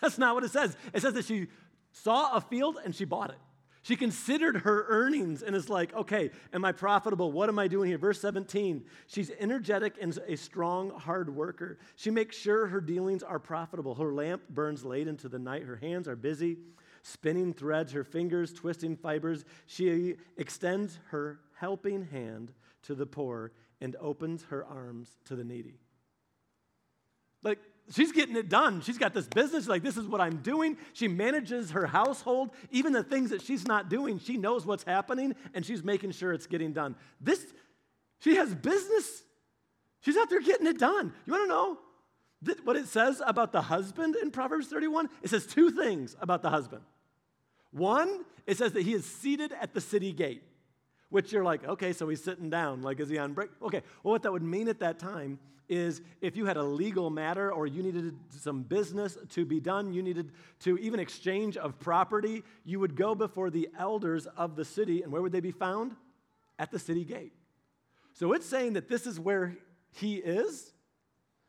That's 0.00 0.18
not 0.18 0.34
what 0.34 0.44
it 0.44 0.50
says. 0.50 0.76
It 0.92 1.02
says 1.02 1.14
that 1.14 1.24
she 1.24 1.48
saw 1.92 2.36
a 2.36 2.40
field 2.40 2.78
and 2.84 2.94
she 2.94 3.04
bought 3.04 3.30
it. 3.30 3.38
She 3.86 3.94
considered 3.94 4.62
her 4.62 4.84
earnings 4.88 5.44
and 5.44 5.54
is 5.54 5.70
like, 5.70 5.94
okay, 5.94 6.32
am 6.52 6.64
I 6.64 6.72
profitable? 6.72 7.30
What 7.30 7.48
am 7.48 7.56
I 7.56 7.68
doing 7.68 7.88
here? 7.88 7.98
Verse 7.98 8.20
17, 8.20 8.82
she's 9.06 9.30
energetic 9.38 9.94
and 10.00 10.18
a 10.26 10.34
strong, 10.34 10.90
hard 10.90 11.32
worker. 11.32 11.78
She 11.94 12.10
makes 12.10 12.36
sure 12.36 12.66
her 12.66 12.80
dealings 12.80 13.22
are 13.22 13.38
profitable. 13.38 13.94
Her 13.94 14.12
lamp 14.12 14.42
burns 14.48 14.84
late 14.84 15.06
into 15.06 15.28
the 15.28 15.38
night. 15.38 15.62
Her 15.62 15.76
hands 15.76 16.08
are 16.08 16.16
busy 16.16 16.56
spinning 17.04 17.54
threads, 17.54 17.92
her 17.92 18.02
fingers 18.02 18.52
twisting 18.52 18.96
fibers. 18.96 19.44
She 19.66 20.16
extends 20.36 20.98
her 21.10 21.38
helping 21.54 22.06
hand 22.06 22.52
to 22.82 22.96
the 22.96 23.06
poor 23.06 23.52
and 23.80 23.94
opens 24.00 24.42
her 24.50 24.64
arms 24.64 25.16
to 25.26 25.36
the 25.36 25.44
needy. 25.44 25.78
Like, 27.44 27.60
she's 27.90 28.12
getting 28.12 28.36
it 28.36 28.48
done. 28.48 28.80
She's 28.80 28.98
got 28.98 29.14
this 29.14 29.26
business, 29.26 29.68
like, 29.68 29.82
this 29.82 29.96
is 29.96 30.06
what 30.06 30.20
I'm 30.20 30.38
doing. 30.38 30.76
She 30.92 31.08
manages 31.08 31.70
her 31.70 31.86
household. 31.86 32.50
Even 32.70 32.92
the 32.92 33.02
things 33.02 33.30
that 33.30 33.42
she's 33.42 33.66
not 33.66 33.88
doing, 33.88 34.18
she 34.18 34.36
knows 34.36 34.66
what's 34.66 34.84
happening 34.84 35.34
and 35.54 35.64
she's 35.64 35.82
making 35.82 36.12
sure 36.12 36.32
it's 36.32 36.46
getting 36.46 36.72
done. 36.72 36.96
This, 37.20 37.44
she 38.20 38.36
has 38.36 38.54
business. 38.54 39.22
She's 40.00 40.16
out 40.16 40.30
there 40.30 40.40
getting 40.40 40.66
it 40.66 40.78
done. 40.78 41.12
You 41.26 41.32
want 41.32 41.44
to 41.44 41.48
know 41.48 41.78
what 42.64 42.76
it 42.76 42.86
says 42.86 43.22
about 43.24 43.52
the 43.52 43.62
husband 43.62 44.16
in 44.16 44.30
Proverbs 44.30 44.68
31? 44.68 45.08
It 45.22 45.30
says 45.30 45.46
two 45.46 45.70
things 45.70 46.16
about 46.20 46.42
the 46.42 46.50
husband. 46.50 46.82
One, 47.70 48.24
it 48.46 48.56
says 48.56 48.72
that 48.72 48.82
he 48.82 48.94
is 48.94 49.04
seated 49.04 49.52
at 49.60 49.74
the 49.74 49.80
city 49.80 50.12
gate. 50.12 50.42
Which 51.10 51.32
you're 51.32 51.44
like, 51.44 51.64
okay, 51.64 51.92
so 51.92 52.08
he's 52.08 52.22
sitting 52.22 52.50
down. 52.50 52.82
Like, 52.82 53.00
is 53.00 53.08
he 53.08 53.18
on 53.18 53.32
break? 53.32 53.50
Okay, 53.62 53.82
well, 54.02 54.12
what 54.12 54.22
that 54.22 54.32
would 54.32 54.42
mean 54.42 54.68
at 54.68 54.80
that 54.80 54.98
time 54.98 55.38
is 55.68 56.00
if 56.20 56.36
you 56.36 56.46
had 56.46 56.56
a 56.56 56.62
legal 56.62 57.10
matter 57.10 57.52
or 57.52 57.66
you 57.66 57.82
needed 57.82 58.14
some 58.30 58.62
business 58.62 59.18
to 59.30 59.44
be 59.44 59.60
done, 59.60 59.92
you 59.92 60.02
needed 60.02 60.30
to 60.60 60.78
even 60.78 61.00
exchange 61.00 61.56
of 61.56 61.78
property, 61.78 62.44
you 62.64 62.78
would 62.78 62.94
go 62.94 63.14
before 63.14 63.50
the 63.50 63.68
elders 63.78 64.26
of 64.36 64.56
the 64.56 64.64
city, 64.64 65.02
and 65.02 65.10
where 65.10 65.22
would 65.22 65.32
they 65.32 65.40
be 65.40 65.50
found? 65.50 65.96
At 66.58 66.70
the 66.70 66.78
city 66.78 67.04
gate. 67.04 67.32
So 68.14 68.32
it's 68.32 68.46
saying 68.46 68.74
that 68.74 68.88
this 68.88 69.06
is 69.06 69.20
where 69.20 69.56
he 69.92 70.16
is, 70.16 70.72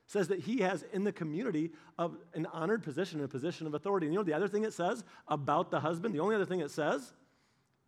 says 0.08 0.28
that 0.30 0.40
he 0.40 0.60
has 0.60 0.84
in 0.92 1.04
the 1.04 1.12
community 1.12 1.72
of 1.98 2.18
an 2.34 2.46
honored 2.48 2.84
position, 2.84 3.24
a 3.24 3.28
position 3.28 3.68
of 3.68 3.74
authority. 3.74 4.08
And 4.08 4.14
you 4.14 4.20
know 4.20 4.24
the 4.24 4.34
other 4.34 4.48
thing 4.48 4.64
it 4.64 4.74
says 4.74 5.04
about 5.28 5.72
the 5.72 5.80
husband? 5.80 6.14
The 6.14 6.20
only 6.20 6.36
other 6.36 6.46
thing 6.46 6.60
it 6.60 6.72
says 6.72 7.14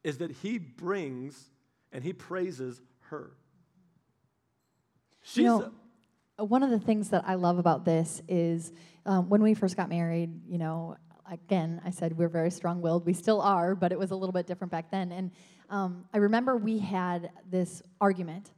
is 0.03 0.19
that 0.19 0.31
he 0.31 0.57
brings 0.57 1.49
and 1.91 2.03
he 2.03 2.13
praises 2.13 2.81
her. 3.09 3.31
She's 5.21 5.37
you 5.37 5.43
know, 5.43 5.71
a, 6.37 6.45
one 6.45 6.63
of 6.63 6.69
the 6.69 6.79
things 6.79 7.09
that 7.09 7.23
I 7.27 7.35
love 7.35 7.57
about 7.57 7.85
this 7.85 8.21
is 8.27 8.71
um, 9.05 9.29
when 9.29 9.41
we 9.41 9.53
first 9.53 9.75
got 9.75 9.89
married, 9.89 10.31
you 10.47 10.57
know, 10.57 10.95
again, 11.29 11.81
I 11.85 11.91
said 11.91 12.17
we're 12.17 12.29
very 12.29 12.51
strong 12.51 12.81
willed. 12.81 13.05
We 13.05 13.13
still 13.13 13.41
are, 13.41 13.75
but 13.75 13.91
it 13.91 13.99
was 13.99 14.11
a 14.11 14.15
little 14.15 14.33
bit 14.33 14.47
different 14.47 14.71
back 14.71 14.91
then. 14.91 15.11
And 15.11 15.31
um, 15.69 16.05
I 16.13 16.17
remember 16.17 16.57
we 16.57 16.79
had 16.79 17.31
this 17.49 17.81
argument 18.01 18.51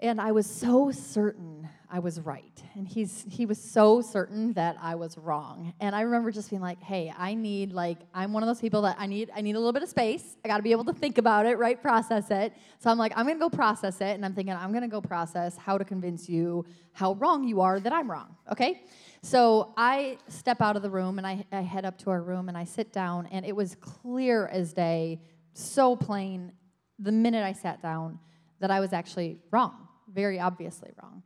and 0.00 0.20
I 0.20 0.32
was 0.32 0.46
so 0.46 0.90
certain 0.90 1.68
I 1.92 1.98
was 1.98 2.20
right. 2.20 2.62
And 2.76 2.86
he's, 2.86 3.26
he 3.28 3.46
was 3.46 3.58
so 3.58 4.00
certain 4.00 4.52
that 4.52 4.76
I 4.80 4.94
was 4.94 5.18
wrong. 5.18 5.74
And 5.80 5.94
I 5.94 6.02
remember 6.02 6.30
just 6.30 6.48
being 6.48 6.62
like, 6.62 6.80
hey, 6.80 7.12
I 7.16 7.34
need, 7.34 7.72
like, 7.72 7.98
I'm 8.14 8.32
one 8.32 8.44
of 8.44 8.46
those 8.46 8.60
people 8.60 8.82
that 8.82 8.94
I 8.96 9.06
need, 9.06 9.30
I 9.34 9.40
need 9.40 9.56
a 9.56 9.58
little 9.58 9.72
bit 9.72 9.82
of 9.82 9.88
space. 9.88 10.36
I 10.44 10.48
got 10.48 10.58
to 10.58 10.62
be 10.62 10.70
able 10.70 10.84
to 10.84 10.92
think 10.92 11.18
about 11.18 11.46
it, 11.46 11.58
right? 11.58 11.80
Process 11.82 12.30
it. 12.30 12.52
So 12.78 12.90
I'm 12.90 12.98
like, 12.98 13.12
I'm 13.16 13.26
to 13.26 13.34
go 13.34 13.50
process 13.50 14.00
it. 14.00 14.14
And 14.14 14.24
I'm 14.24 14.34
thinking, 14.34 14.54
I'm 14.54 14.72
to 14.72 14.86
go 14.86 15.00
process 15.00 15.56
how 15.56 15.78
to 15.78 15.84
convince 15.84 16.28
you 16.28 16.64
how 16.92 17.14
wrong 17.14 17.42
you 17.42 17.60
are 17.60 17.80
that 17.80 17.92
I'm 17.92 18.08
wrong, 18.08 18.36
okay? 18.52 18.84
So 19.22 19.74
I 19.76 20.18
step 20.28 20.60
out 20.60 20.76
of 20.76 20.82
the 20.82 20.90
room 20.90 21.18
and 21.18 21.26
I, 21.26 21.44
I 21.50 21.62
head 21.62 21.84
up 21.84 21.98
to 21.98 22.10
our 22.10 22.22
room 22.22 22.48
and 22.48 22.56
I 22.56 22.64
sit 22.64 22.92
down. 22.92 23.26
And 23.32 23.44
it 23.44 23.54
was 23.54 23.74
clear 23.80 24.46
as 24.46 24.72
day, 24.72 25.20
so 25.54 25.96
plain, 25.96 26.52
the 27.00 27.12
minute 27.12 27.44
I 27.44 27.52
sat 27.52 27.82
down, 27.82 28.20
that 28.60 28.70
I 28.70 28.78
was 28.78 28.92
actually 28.92 29.38
wrong 29.50 29.88
very 30.12 30.38
obviously 30.38 30.90
wrong. 31.02 31.22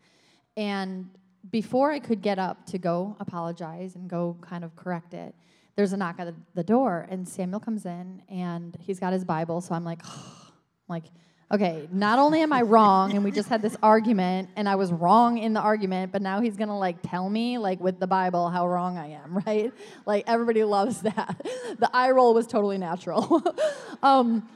And 0.56 1.10
before 1.50 1.90
I 1.90 1.98
could 1.98 2.22
get 2.22 2.38
up 2.38 2.66
to 2.66 2.78
go 2.78 3.16
apologize 3.20 3.96
and 3.96 4.08
go 4.08 4.36
kind 4.40 4.64
of 4.64 4.74
correct 4.76 5.14
it, 5.14 5.34
there's 5.76 5.92
a 5.92 5.96
knock 5.96 6.16
at 6.18 6.32
the 6.54 6.62
door, 6.62 7.06
and 7.10 7.26
Samuel 7.26 7.60
comes 7.60 7.84
in, 7.84 8.22
and 8.28 8.76
he's 8.80 9.00
got 9.00 9.12
his 9.12 9.24
Bible. 9.24 9.60
So 9.60 9.74
I'm 9.74 9.84
like, 9.84 10.02
oh, 10.06 10.52
like, 10.88 11.04
okay, 11.50 11.88
not 11.92 12.18
only 12.18 12.40
am 12.40 12.52
I 12.52 12.62
wrong, 12.62 13.12
and 13.12 13.24
we 13.24 13.30
just 13.32 13.48
had 13.48 13.60
this 13.60 13.76
argument, 13.82 14.50
and 14.56 14.68
I 14.68 14.76
was 14.76 14.92
wrong 14.92 15.38
in 15.38 15.52
the 15.52 15.60
argument, 15.60 16.12
but 16.12 16.22
now 16.22 16.40
he's 16.40 16.56
gonna 16.56 16.78
like 16.78 16.98
tell 17.02 17.28
me, 17.28 17.58
like 17.58 17.80
with 17.80 17.98
the 17.98 18.06
Bible, 18.06 18.50
how 18.50 18.68
wrong 18.68 18.96
I 18.96 19.10
am, 19.10 19.38
right? 19.46 19.72
Like 20.06 20.24
everybody 20.26 20.62
loves 20.64 21.02
that. 21.02 21.40
The 21.78 21.90
eye 21.92 22.10
roll 22.10 22.34
was 22.34 22.46
totally 22.46 22.78
natural. 22.78 23.42
um, 24.02 24.48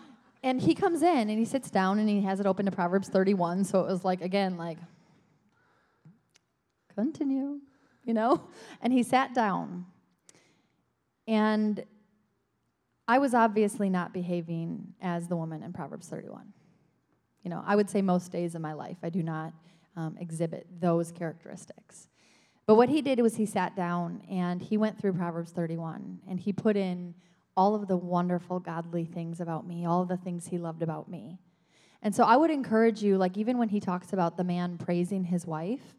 and 0.43 0.61
he 0.61 0.75
comes 0.75 1.03
in 1.03 1.31
and 1.31 1.39
he 1.39 1.45
sits 1.45 1.71
down 1.71 1.99
and 1.99 2.09
he 2.09 2.23
has 2.23 2.41
it 2.41 2.47
open 2.47 2.67
to 2.67 2.73
Proverbs 2.73 3.09
31. 3.09 3.65
So 3.65 3.81
it 3.81 3.87
was 3.87 4.05
like, 4.05 4.21
again, 4.21 4.57
like, 4.57 4.79
continue, 6.95 7.61
you 8.05 8.15
know? 8.15 8.43
And 8.81 8.93
he 8.93 9.03
sat 9.03 9.35
down. 9.35 9.87
And 11.27 11.85
I 13.09 13.19
was 13.19 13.35
obviously 13.35 13.91
not 13.91 14.13
behaving 14.13 14.95
as 15.01 15.29
the 15.29 15.37
woman 15.37 15.63
in 15.63 15.73
Proverbs 15.73 16.09
31. 16.09 16.53
You 17.43 17.51
know, 17.51 17.63
I 17.67 17.75
would 17.75 17.91
say 17.91 18.03
most 18.03 18.31
days 18.31 18.55
of 18.55 18.61
my 18.61 18.75
life, 18.75 18.99
I 19.03 19.11
do 19.11 19.23
not 19.23 19.53
um, 19.97 20.17
exhibit 20.21 20.67
those 20.81 21.11
characteristics. 21.11 22.09
But 22.67 22.77
what 22.77 22.89
he 22.89 23.01
did 23.01 23.21
was 23.21 23.37
he 23.37 23.47
sat 23.47 23.75
down 23.75 24.23
and 24.31 24.61
he 24.61 24.77
went 24.77 25.01
through 25.01 25.15
Proverbs 25.15 25.53
31 25.53 26.21
and 26.29 26.39
he 26.39 26.53
put 26.53 26.77
in 26.77 27.15
all 27.59 27.75
of 27.75 27.89
the 27.89 27.97
wonderful 27.97 28.61
godly 28.61 29.05
things 29.05 29.41
about 29.41 29.67
me, 29.67 29.85
all 29.85 30.05
the 30.05 30.17
things 30.17 30.47
he 30.47 30.59
loved 30.59 30.81
about 30.81 31.09
me. 31.09 31.41
And 32.03 32.15
so 32.15 32.23
I 32.23 32.37
would 32.37 32.53
encourage 32.53 33.03
you, 33.03 33.19
like 33.19 33.37
even 33.37 33.59
when 33.59 33.69
he 33.69 33.81
talks 33.81 34.13
about 34.13 34.37
the 34.37 34.45
man 34.45 34.79
praising 34.79 35.25
his 35.25 35.45
wife, 35.45 35.97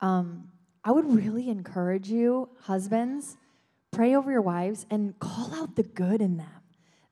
um, 0.00 0.52
I 0.84 0.92
would 0.92 1.12
really 1.12 1.48
encourage 1.48 2.08
you, 2.08 2.48
husbands, 2.60 3.36
pray 3.90 4.14
over 4.14 4.30
your 4.30 4.42
wives 4.42 4.86
and 4.90 5.18
call 5.18 5.52
out 5.56 5.74
the 5.74 5.82
good 5.82 6.22
in 6.22 6.36
them. 6.36 6.61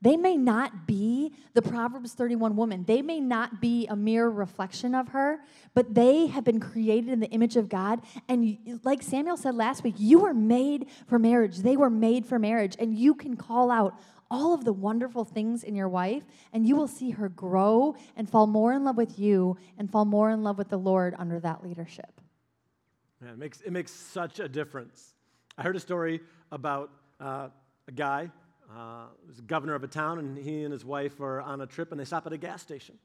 They 0.02 0.16
may 0.16 0.36
not 0.36 0.86
be 0.86 1.34
the 1.52 1.60
Proverbs 1.60 2.14
31 2.14 2.56
woman. 2.56 2.84
They 2.84 3.02
may 3.02 3.20
not 3.20 3.60
be 3.60 3.86
a 3.86 3.94
mere 3.94 4.28
reflection 4.28 4.94
of 4.94 5.08
her, 5.08 5.40
but 5.74 5.94
they 5.94 6.26
have 6.28 6.42
been 6.42 6.58
created 6.58 7.10
in 7.10 7.20
the 7.20 7.28
image 7.28 7.56
of 7.56 7.68
God. 7.68 8.00
And 8.26 8.80
like 8.82 9.02
Samuel 9.02 9.36
said 9.36 9.54
last 9.54 9.84
week, 9.84 9.96
you 9.98 10.20
were 10.20 10.32
made 10.32 10.86
for 11.06 11.18
marriage. 11.18 11.58
They 11.58 11.76
were 11.76 11.90
made 11.90 12.24
for 12.24 12.38
marriage. 12.38 12.76
And 12.78 12.96
you 12.96 13.14
can 13.14 13.36
call 13.36 13.70
out 13.70 13.98
all 14.30 14.54
of 14.54 14.64
the 14.64 14.72
wonderful 14.72 15.24
things 15.24 15.64
in 15.64 15.74
your 15.74 15.88
wife, 15.88 16.22
and 16.52 16.66
you 16.66 16.76
will 16.76 16.86
see 16.86 17.10
her 17.10 17.28
grow 17.28 17.96
and 18.16 18.30
fall 18.30 18.46
more 18.46 18.72
in 18.72 18.84
love 18.84 18.96
with 18.96 19.18
you 19.18 19.58
and 19.76 19.90
fall 19.90 20.04
more 20.04 20.30
in 20.30 20.42
love 20.44 20.56
with 20.56 20.68
the 20.68 20.78
Lord 20.78 21.14
under 21.18 21.40
that 21.40 21.64
leadership. 21.64 22.20
Man, 23.20 23.32
it 23.32 23.38
makes, 23.38 23.60
it 23.60 23.72
makes 23.72 23.90
such 23.90 24.38
a 24.38 24.48
difference. 24.48 25.14
I 25.58 25.62
heard 25.62 25.76
a 25.76 25.80
story 25.80 26.20
about 26.52 26.90
uh, 27.18 27.48
a 27.88 27.92
guy 27.92 28.30
uh, 28.76 29.06
was 29.26 29.40
governor 29.40 29.74
of 29.74 29.84
a 29.84 29.88
town, 29.88 30.18
and 30.18 30.38
he 30.38 30.64
and 30.64 30.72
his 30.72 30.84
wife 30.84 31.20
are 31.20 31.40
on 31.40 31.60
a 31.60 31.66
trip, 31.66 31.90
and 31.90 32.00
they 32.00 32.04
stop 32.04 32.26
at 32.26 32.32
a 32.32 32.38
gas 32.38 32.62
station. 32.62 32.98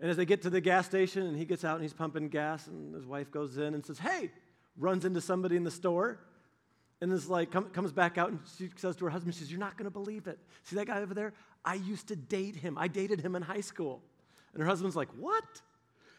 And 0.00 0.10
as 0.10 0.16
they 0.16 0.24
get 0.24 0.42
to 0.42 0.50
the 0.50 0.60
gas 0.60 0.86
station, 0.86 1.26
and 1.26 1.36
he 1.36 1.44
gets 1.44 1.64
out 1.64 1.74
and 1.74 1.82
he's 1.82 1.92
pumping 1.92 2.28
gas, 2.28 2.66
and 2.66 2.94
his 2.94 3.06
wife 3.06 3.30
goes 3.30 3.56
in 3.56 3.74
and 3.74 3.84
says, 3.84 3.98
Hey, 3.98 4.30
runs 4.76 5.04
into 5.04 5.20
somebody 5.20 5.56
in 5.56 5.64
the 5.64 5.70
store, 5.70 6.18
and 7.00 7.12
is 7.12 7.28
like, 7.28 7.50
come, 7.50 7.64
comes 7.70 7.92
back 7.92 8.18
out, 8.18 8.30
and 8.30 8.40
she 8.58 8.70
says 8.76 8.96
to 8.96 9.04
her 9.04 9.10
husband, 9.10 9.34
She 9.34 9.40
says, 9.40 9.50
You're 9.50 9.60
not 9.60 9.76
going 9.76 9.86
to 9.86 9.90
believe 9.90 10.26
it. 10.26 10.38
See 10.64 10.76
that 10.76 10.86
guy 10.86 11.00
over 11.00 11.14
there? 11.14 11.32
I 11.64 11.74
used 11.74 12.08
to 12.08 12.16
date 12.16 12.56
him. 12.56 12.76
I 12.78 12.88
dated 12.88 13.20
him 13.20 13.36
in 13.36 13.42
high 13.42 13.60
school. 13.60 14.02
And 14.52 14.62
her 14.62 14.68
husband's 14.68 14.96
like, 14.96 15.08
What? 15.18 15.44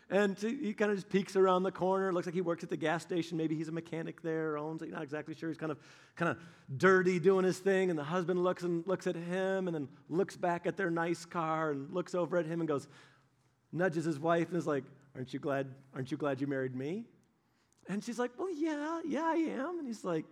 And 0.10 0.38
he 0.38 0.74
kind 0.74 0.92
of 0.92 0.98
just 0.98 1.10
peeks 1.10 1.36
around 1.36 1.64
the 1.64 1.72
corner. 1.72 2.14
Looks 2.14 2.28
like 2.28 2.36
he 2.36 2.42
works 2.42 2.64
at 2.64 2.70
the 2.70 2.78
gas 2.78 3.02
station. 3.02 3.38
Maybe 3.38 3.56
he's 3.56 3.70
a 3.70 3.72
mechanic 3.72 4.22
there, 4.22 4.56
owns 4.56 4.84
it. 4.84 4.92
Not 4.92 5.02
exactly 5.02 5.34
sure. 5.34 5.50
He's 5.50 5.58
kind 5.58 5.72
of, 5.72 5.80
kind 6.16 6.30
of 6.30 6.38
dirty 6.78 7.20
doing 7.20 7.44
his 7.44 7.58
thing. 7.58 7.90
And 7.90 7.98
the 7.98 8.04
husband 8.04 8.44
looks 8.44 8.62
and 8.62 8.86
looks 8.86 9.08
at 9.08 9.16
him 9.16 9.68
and 9.68 9.74
then 9.74 9.88
looks 10.08 10.38
back 10.38 10.68
at 10.68 10.78
their 10.78 10.92
nice 10.92 11.26
car 11.26 11.72
and 11.72 11.92
looks 11.92 12.14
over 12.14 12.38
at 12.38 12.46
him 12.46 12.62
and 12.62 12.68
goes, 12.68 12.88
nudges 13.76 14.06
his 14.06 14.20
wife 14.20 14.48
and 14.48 14.58
is 14.58 14.66
like, 14.66 14.84
"Aren't 15.16 15.34
you 15.34 15.40
glad? 15.40 15.68
Aren't 15.94 16.12
you 16.12 16.18
glad 16.18 16.42
you 16.42 16.48
married 16.48 16.76
me?" 16.76 17.06
And 17.88 18.04
she's 18.04 18.18
like, 18.18 18.32
"Well, 18.38 18.52
yeah, 18.52 19.02
yeah, 19.06 19.26
I 19.26 19.36
am." 19.36 19.80
And 19.80 19.88
he's 19.88 20.04
like, 20.04 20.26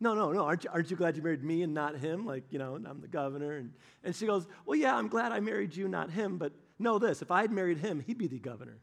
"No, 0.00 0.14
no, 0.14 0.32
no. 0.32 0.44
Aren't 0.44 0.64
you, 0.64 0.70
aren't 0.72 0.90
you 0.90 0.96
glad 0.96 1.16
you 1.16 1.22
married 1.22 1.44
me 1.44 1.62
and 1.62 1.72
not 1.72 1.96
him? 1.96 2.26
Like, 2.26 2.44
you 2.50 2.58
know, 2.58 2.74
I'm 2.74 3.00
the 3.00 3.08
governor." 3.08 3.56
And, 3.56 3.72
and 4.04 4.14
she 4.14 4.26
goes, 4.26 4.46
"Well, 4.66 4.76
yeah, 4.76 4.96
I'm 4.96 5.08
glad 5.08 5.32
I 5.32 5.40
married 5.40 5.74
you, 5.74 5.88
not 5.88 6.10
him. 6.10 6.38
But 6.38 6.52
know 6.78 6.98
this: 6.98 7.22
if 7.22 7.30
I 7.30 7.42
had 7.42 7.52
married 7.52 7.78
him, 7.78 8.00
he'd 8.00 8.18
be 8.18 8.26
the 8.26 8.38
governor." 8.38 8.78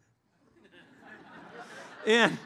And, 2.06 2.38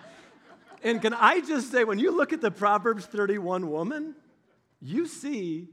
and 0.83 1.01
can 1.01 1.13
I 1.13 1.41
just 1.41 1.71
say, 1.71 1.83
when 1.83 1.99
you 1.99 2.15
look 2.15 2.33
at 2.33 2.41
the 2.41 2.51
Proverbs 2.51 3.05
31 3.05 3.69
woman, 3.69 4.15
you 4.81 5.05
see 5.05 5.67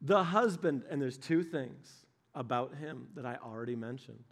the 0.00 0.24
husband, 0.24 0.84
and 0.88 1.00
there's 1.00 1.18
two 1.18 1.42
things 1.42 1.92
about 2.34 2.74
him 2.76 3.08
that 3.14 3.26
I 3.26 3.36
already 3.44 3.76
mentioned. 3.76 4.24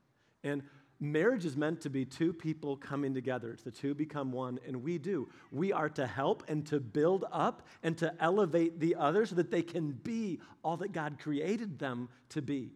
And 0.44 0.62
marriage 1.00 1.44
is 1.44 1.56
meant 1.56 1.80
to 1.82 1.90
be 1.90 2.04
two 2.04 2.32
people 2.32 2.76
coming 2.76 3.12
together. 3.12 3.50
It's 3.50 3.64
the 3.64 3.70
two 3.70 3.94
become 3.94 4.32
one, 4.32 4.58
and 4.66 4.82
we 4.82 4.98
do. 4.98 5.28
We 5.50 5.72
are 5.72 5.88
to 5.90 6.06
help 6.06 6.44
and 6.48 6.64
to 6.66 6.80
build 6.80 7.24
up 7.30 7.66
and 7.82 7.98
to 7.98 8.14
elevate 8.20 8.80
the 8.80 8.94
other 8.94 9.26
so 9.26 9.34
that 9.36 9.50
they 9.50 9.62
can 9.62 9.92
be 9.92 10.40
all 10.62 10.76
that 10.78 10.92
God 10.92 11.18
created 11.18 11.78
them 11.78 12.08
to 12.30 12.42
be. 12.42 12.72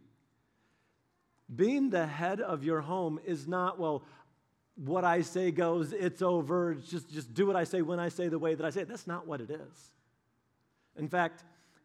Being 1.54 1.90
the 1.90 2.06
head 2.06 2.40
of 2.40 2.64
your 2.64 2.80
home 2.80 3.20
is 3.24 3.46
not, 3.46 3.78
well, 3.78 4.04
what 4.76 5.04
I 5.04 5.22
say 5.22 5.50
goes, 5.50 5.92
it's 5.92 6.22
over, 6.22 6.74
just, 6.74 7.12
just 7.12 7.34
do 7.34 7.46
what 7.46 7.56
I 7.56 7.64
say 7.64 7.82
when 7.82 8.00
I 8.00 8.08
say 8.08 8.28
the 8.28 8.38
way 8.38 8.54
that 8.54 8.64
I 8.64 8.70
say 8.70 8.82
it. 8.82 8.88
That's 8.88 9.06
not 9.06 9.26
what 9.26 9.40
it 9.40 9.50
is. 9.50 9.92
In 10.96 11.08
fact, 11.08 11.44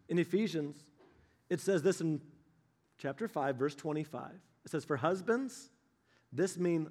in 0.10 0.20
Ephesians, 0.20 0.86
it 1.50 1.60
says 1.60 1.82
this 1.82 2.02
in 2.02 2.22
chapter 2.98 3.28
5, 3.28 3.56
verse 3.56 3.76
25. 3.76 4.32
It 4.66 4.72
says, 4.72 4.86
For 4.86 4.98
husbands, 4.98 5.70
this 6.32 6.58
means 6.58 6.90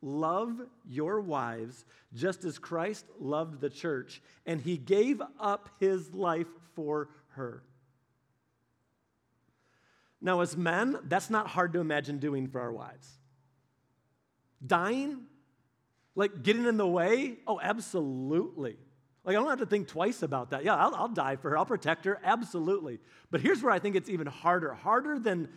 love 0.00 0.60
your 0.86 1.20
wives 1.20 1.84
just 2.14 2.44
as 2.44 2.58
Christ 2.58 3.06
loved 3.18 3.60
the 3.60 3.70
church, 3.70 4.22
and 4.46 4.60
he 4.60 4.76
gave 4.76 5.20
up 5.40 5.70
his 5.80 6.12
life 6.14 6.46
for 6.74 7.08
her. 7.30 7.62
Now, 10.20 10.40
as 10.40 10.56
men, 10.56 10.98
that's 11.04 11.30
not 11.30 11.48
hard 11.48 11.72
to 11.74 11.80
imagine 11.80 12.18
doing 12.18 12.48
for 12.48 12.60
our 12.60 12.72
wives. 12.72 13.08
Dying 14.66 15.26
like 16.18 16.42
getting 16.42 16.66
in 16.66 16.76
the 16.76 16.86
way? 16.86 17.36
Oh, 17.46 17.60
absolutely. 17.62 18.76
Like, 19.22 19.36
I 19.36 19.38
don't 19.38 19.48
have 19.48 19.60
to 19.60 19.66
think 19.66 19.86
twice 19.86 20.22
about 20.24 20.50
that. 20.50 20.64
Yeah, 20.64 20.74
I'll, 20.74 20.92
I'll 20.92 21.08
die 21.08 21.36
for 21.36 21.50
her. 21.50 21.58
I'll 21.58 21.64
protect 21.64 22.06
her. 22.06 22.18
Absolutely. 22.24 22.98
But 23.30 23.40
here's 23.40 23.62
where 23.62 23.72
I 23.72 23.78
think 23.78 23.94
it's 23.94 24.10
even 24.10 24.26
harder 24.26 24.74
harder 24.74 25.20
than 25.20 25.48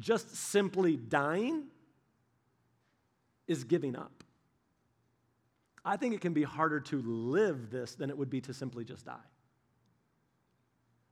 just 0.00 0.34
simply 0.34 0.96
dying 0.96 1.66
is 3.46 3.62
giving 3.62 3.94
up. 3.94 4.24
I 5.84 5.96
think 5.96 6.14
it 6.14 6.20
can 6.20 6.32
be 6.32 6.42
harder 6.42 6.80
to 6.80 7.00
live 7.00 7.70
this 7.70 7.94
than 7.94 8.10
it 8.10 8.18
would 8.18 8.28
be 8.28 8.40
to 8.40 8.52
simply 8.52 8.84
just 8.84 9.06
die. 9.06 9.14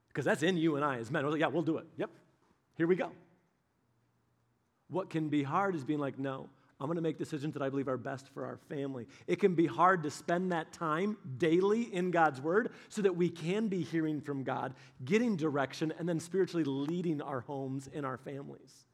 Because 0.09 0.25
that's 0.25 0.43
in 0.43 0.57
you 0.57 0.75
and 0.75 0.85
I 0.85 0.99
as 0.99 1.13
men. 1.13 1.25
We're 1.25 1.31
like, 1.31 1.41
yeah, 1.41 1.47
we'll 1.47 1.63
do 1.63 1.79
it. 1.79 1.87
Yep, 1.97 2.11
here 2.75 2.89
we 2.89 2.97
go. 2.97 3.13
What 4.89 5.11
can 5.11 5.29
be 5.29 5.45
hard 5.45 5.77
is 5.77 5.85
being 5.85 6.01
like, 6.01 6.19
no, 6.19 6.49
I'm 6.79 6.87
going 6.87 6.97
to 6.97 7.03
make 7.03 7.17
decisions 7.17 7.55
that 7.55 7.63
I 7.63 7.71
believe 7.71 7.89
are 7.89 7.97
best 7.97 8.29
for 8.35 8.45
our 8.45 8.59
family. 8.69 9.07
It 9.27 9.41
can 9.41 9.55
be 9.55 9.67
hard 9.67 10.03
to 10.03 10.11
spend 10.11 10.53
that 10.53 10.73
time 10.75 11.17
daily 11.39 11.83
in 11.83 12.11
God's 12.11 12.41
Word 12.41 12.73
so 12.91 13.01
that 13.03 13.17
we 13.17 13.31
can 13.31 13.69
be 13.69 13.83
hearing 13.83 14.21
from 14.21 14.43
God, 14.43 14.75
getting 15.03 15.37
direction, 15.37 15.93
and 15.99 16.07
then 16.07 16.21
spiritually 16.21 16.65
leading 16.65 17.23
our 17.23 17.41
homes 17.41 17.89
and 17.95 18.05
our 18.05 18.19
families. 18.19 18.85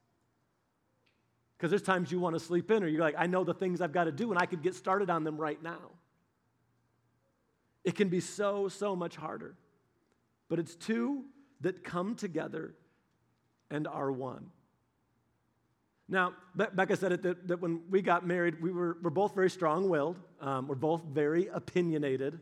Because 1.57 1.71
there's 1.71 1.81
times 1.81 2.09
you 2.09 2.19
want 2.19 2.35
to 2.35 2.39
sleep 2.39 2.71
in, 2.71 2.83
or 2.83 2.87
you're 2.87 3.01
like, 3.01 3.15
I 3.17 3.27
know 3.27 3.43
the 3.43 3.53
things 3.53 3.81
I've 3.81 3.91
got 3.91 4.05
to 4.05 4.13
do, 4.13 4.31
and 4.31 4.39
I 4.39 4.45
could 4.45 4.61
get 4.61 4.75
started 4.75 5.09
on 5.09 5.25
them 5.25 5.37
right 5.37 5.61
now. 5.61 5.91
It 7.83 7.95
can 7.95 8.07
be 8.07 8.21
so, 8.21 8.69
so 8.69 8.95
much 8.95 9.17
harder. 9.17 9.55
But 10.47 10.59
it's 10.59 10.75
two 10.75 11.25
that 11.61 11.83
come 11.83 12.15
together 12.15 12.75
and 13.69 13.87
are 13.87 14.11
one. 14.11 14.51
Now, 16.09 16.33
Becca 16.55 16.97
said 16.97 17.11
it 17.13 17.23
that, 17.23 17.47
that 17.47 17.61
when 17.61 17.81
we 17.89 18.01
got 18.01 18.25
married, 18.25 18.61
we 18.61 18.71
were, 18.71 18.97
we're 19.01 19.09
both 19.09 19.33
very 19.33 19.49
strong 19.49 19.89
willed. 19.89 20.19
Um, 20.41 20.67
we're 20.67 20.75
both 20.75 21.03
very 21.05 21.47
opinionated. 21.47 22.39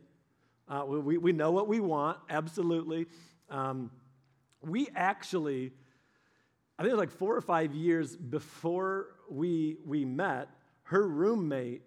Uh, 0.67 0.83
we, 0.85 1.17
we 1.17 1.31
know 1.31 1.51
what 1.51 1.67
we 1.67 1.79
want, 1.79 2.17
absolutely. 2.29 3.05
Um, 3.49 3.91
we 4.61 4.87
actually, 4.95 5.71
I 6.77 6.83
think 6.83 6.91
it 6.91 6.95
was 6.95 6.99
like 6.99 7.11
four 7.11 7.35
or 7.35 7.41
five 7.41 7.73
years 7.73 8.15
before 8.15 9.07
we, 9.29 9.77
we 9.85 10.05
met, 10.05 10.49
her 10.83 11.07
roommate 11.07 11.83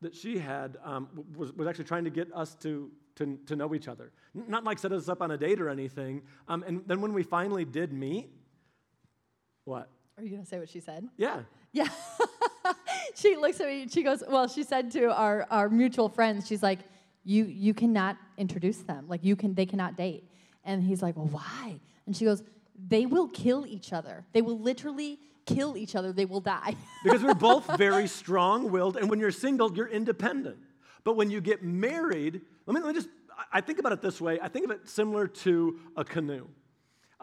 that 0.00 0.14
she 0.14 0.38
had 0.38 0.76
um, 0.84 1.08
was, 1.36 1.52
was 1.52 1.68
actually 1.68 1.84
trying 1.84 2.04
to 2.04 2.10
get 2.10 2.28
us 2.34 2.54
to, 2.56 2.90
to, 3.16 3.38
to 3.46 3.54
know 3.54 3.74
each 3.74 3.86
other. 3.86 4.12
Not 4.34 4.64
like 4.64 4.78
set 4.78 4.92
us 4.92 5.08
up 5.08 5.22
on 5.22 5.30
a 5.30 5.38
date 5.38 5.60
or 5.60 5.68
anything. 5.68 6.22
Um, 6.48 6.64
and 6.66 6.82
then 6.86 7.00
when 7.00 7.12
we 7.12 7.22
finally 7.22 7.64
did 7.64 7.92
meet, 7.92 8.30
what? 9.64 9.88
Are 10.18 10.22
you 10.22 10.30
going 10.30 10.42
to 10.42 10.48
say 10.48 10.58
what 10.58 10.68
she 10.68 10.80
said? 10.80 11.08
Yeah. 11.16 11.40
Yeah. 11.72 11.88
she 13.14 13.36
looks 13.36 13.60
at 13.60 13.66
me 13.66 13.82
and 13.82 13.92
she 13.92 14.02
goes, 14.02 14.22
Well, 14.28 14.46
she 14.46 14.62
said 14.62 14.90
to 14.92 15.12
our, 15.12 15.46
our 15.50 15.68
mutual 15.68 16.08
friends, 16.08 16.46
she's 16.46 16.62
like, 16.62 16.80
you, 17.24 17.44
you 17.44 17.72
cannot 17.72 18.16
introduce 18.36 18.78
them. 18.78 19.06
Like, 19.08 19.24
you 19.24 19.36
can, 19.36 19.54
they 19.54 19.66
cannot 19.66 19.96
date. 19.96 20.28
And 20.64 20.82
he's 20.82 21.02
like, 21.02 21.16
Well, 21.16 21.26
why? 21.26 21.80
And 22.06 22.16
she 22.16 22.24
goes, 22.24 22.42
They 22.88 23.06
will 23.06 23.28
kill 23.28 23.66
each 23.66 23.92
other. 23.92 24.24
They 24.32 24.42
will 24.42 24.58
literally 24.58 25.18
kill 25.46 25.76
each 25.76 25.96
other. 25.96 26.12
They 26.12 26.26
will 26.26 26.40
die. 26.40 26.76
because 27.04 27.22
we're 27.22 27.34
both 27.34 27.78
very 27.78 28.06
strong 28.06 28.70
willed. 28.70 28.96
And 28.96 29.08
when 29.08 29.18
you're 29.18 29.30
single, 29.30 29.74
you're 29.74 29.88
independent. 29.88 30.58
But 31.04 31.16
when 31.16 31.30
you 31.30 31.40
get 31.40 31.64
married, 31.64 32.42
let 32.66 32.74
me, 32.74 32.80
let 32.80 32.94
me 32.94 32.94
just, 32.94 33.08
I 33.52 33.60
think 33.60 33.78
about 33.78 33.92
it 33.92 34.02
this 34.02 34.20
way 34.20 34.38
I 34.40 34.48
think 34.48 34.66
of 34.66 34.70
it 34.70 34.88
similar 34.88 35.26
to 35.26 35.80
a 35.96 36.04
canoe. 36.04 36.46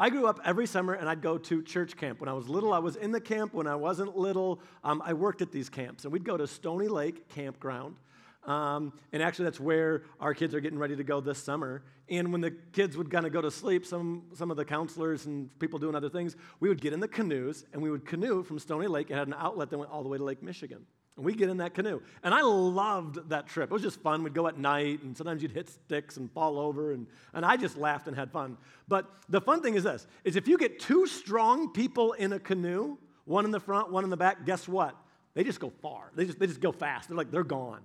I 0.01 0.09
grew 0.09 0.27
up 0.27 0.39
every 0.45 0.65
summer 0.65 0.93
and 0.93 1.09
I'd 1.09 1.21
go 1.21 1.37
to 1.37 1.61
church 1.61 1.97
camp. 1.97 2.21
When 2.21 2.29
I 2.29 2.33
was 2.33 2.47
little, 2.47 2.71
I 2.71 2.79
was 2.79 2.95
in 2.95 3.11
the 3.11 3.19
camp. 3.19 3.53
When 3.53 3.67
I 3.67 3.75
wasn't 3.75 4.17
little, 4.17 4.61
um, 4.81 5.03
I 5.05 5.11
worked 5.11 5.41
at 5.41 5.51
these 5.51 5.69
camps. 5.69 6.05
And 6.05 6.13
we'd 6.13 6.23
go 6.23 6.37
to 6.37 6.47
Stony 6.47 6.87
Lake 6.87 7.27
Campground. 7.27 7.97
Um, 8.45 8.93
and 9.11 9.21
actually, 9.21 9.45
that's 9.45 9.59
where 9.59 10.03
our 10.21 10.33
kids 10.33 10.55
are 10.55 10.61
getting 10.61 10.79
ready 10.79 10.95
to 10.95 11.03
go 11.03 11.19
this 11.19 11.37
summer. 11.37 11.83
And 12.07 12.31
when 12.31 12.39
the 12.39 12.51
kids 12.71 12.95
would 12.95 13.11
kind 13.11 13.25
of 13.25 13.33
go 13.33 13.41
to 13.41 13.51
sleep, 13.51 13.85
some, 13.85 14.23
some 14.33 14.49
of 14.49 14.55
the 14.55 14.63
counselors 14.63 15.25
and 15.25 15.49
people 15.59 15.79
doing 15.79 15.95
other 15.95 16.09
things, 16.09 16.37
we 16.61 16.69
would 16.69 16.79
get 16.79 16.93
in 16.93 17.01
the 17.01 17.07
canoes 17.07 17.65
and 17.73 17.81
we 17.81 17.91
would 17.91 18.05
canoe 18.05 18.41
from 18.41 18.57
Stony 18.57 18.87
Lake. 18.87 19.11
It 19.11 19.15
had 19.15 19.27
an 19.27 19.35
outlet 19.37 19.69
that 19.69 19.77
went 19.77 19.91
all 19.91 20.01
the 20.01 20.09
way 20.09 20.17
to 20.17 20.23
Lake 20.23 20.41
Michigan. 20.41 20.85
And 21.19 21.25
we 21.25 21.33
get 21.33 21.49
in 21.49 21.57
that 21.57 21.73
canoe. 21.73 22.01
And 22.23 22.33
I 22.33 22.39
loved 22.43 23.27
that 23.27 23.45
trip. 23.45 23.69
It 23.69 23.73
was 23.73 23.81
just 23.81 23.99
fun. 23.99 24.23
We'd 24.23 24.33
go 24.33 24.47
at 24.47 24.57
night, 24.57 25.03
and 25.03 25.17
sometimes 25.17 25.41
you'd 25.41 25.51
hit 25.51 25.67
sticks 25.67 26.15
and 26.15 26.31
fall 26.31 26.57
over, 26.57 26.93
and, 26.93 27.07
and 27.33 27.45
I 27.45 27.57
just 27.57 27.75
laughed 27.75 28.07
and 28.07 28.15
had 28.15 28.31
fun. 28.31 28.55
But 28.87 29.05
the 29.27 29.41
fun 29.41 29.61
thing 29.61 29.75
is 29.75 29.83
this, 29.83 30.07
is 30.23 30.37
if 30.37 30.47
you 30.47 30.57
get 30.57 30.79
two 30.79 31.05
strong 31.07 31.73
people 31.73 32.13
in 32.13 32.31
a 32.31 32.39
canoe, 32.39 32.97
one 33.25 33.43
in 33.43 33.51
the 33.51 33.59
front, 33.59 33.91
one 33.91 34.05
in 34.05 34.09
the 34.09 34.15
back, 34.15 34.45
guess 34.45 34.65
what? 34.65 34.95
They 35.33 35.43
just 35.43 35.59
go 35.59 35.73
far. 35.81 36.09
They 36.15 36.23
just, 36.23 36.39
they 36.39 36.47
just 36.47 36.61
go 36.61 36.71
fast. 36.71 37.09
They're 37.09 37.17
like, 37.17 37.31
they're 37.31 37.43
gone. 37.43 37.81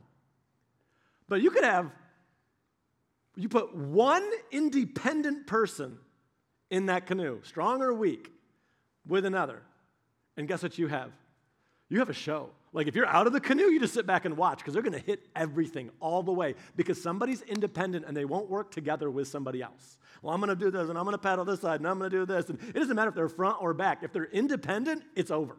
But 1.29 1.43
you 1.43 1.51
could 1.51 1.65
have, 1.65 1.91
you 3.35 3.49
put 3.49 3.75
one 3.75 4.31
independent 4.53 5.49
person 5.49 5.99
in 6.71 6.87
that 6.87 7.07
canoe, 7.07 7.41
strong 7.43 7.83
or 7.83 7.93
weak, 7.93 8.31
with 9.09 9.25
another. 9.25 9.61
And 10.37 10.47
guess 10.47 10.63
what 10.63 10.79
you 10.79 10.87
have? 10.87 11.11
You 11.89 11.99
have 11.99 12.11
a 12.11 12.15
show. 12.15 12.51
Like 12.73 12.89
if 12.89 12.97
you're 12.97 13.07
out 13.07 13.27
of 13.27 13.33
the 13.33 13.41
canoe, 13.41 13.71
you 13.71 13.79
just 13.79 13.95
sit 13.95 14.07
back 14.07 14.25
and 14.25 14.37
watch 14.37 14.59
because 14.59 14.75
they're 14.75 14.83
going 14.83 14.99
to 14.99 15.07
hit 15.07 15.29
everything 15.37 15.91
all 16.01 16.23
the 16.23 16.33
way 16.33 16.55
because 16.77 17.01
somebody's 17.01 17.43
independent 17.43 18.05
and 18.07 18.17
they 18.17 18.25
won't 18.25 18.51
work 18.51 18.73
together 18.73 19.11
with 19.11 19.29
somebody 19.29 19.63
else. 19.63 19.99
Well, 20.23 20.35
I'm 20.35 20.41
going 20.41 20.57
to 20.57 20.57
do 20.57 20.71
this 20.71 20.89
and 20.89 20.99
I'm 20.99 21.05
going 21.05 21.15
to 21.15 21.19
paddle 21.19 21.45
this 21.45 21.61
side 21.61 21.81
and 21.81 21.89
I'm 21.89 21.99
going 21.99 22.11
to 22.11 22.17
do 22.17 22.27
this. 22.27 22.49
And 22.49 22.59
it 22.61 22.75
doesn't 22.75 22.97
matter 22.97 23.11
if 23.11 23.15
they're 23.15 23.29
front 23.29 23.59
or 23.61 23.75
back. 23.75 24.03
If 24.03 24.13
they're 24.13 24.25
independent, 24.25 25.05
it's 25.15 25.31
over. 25.31 25.57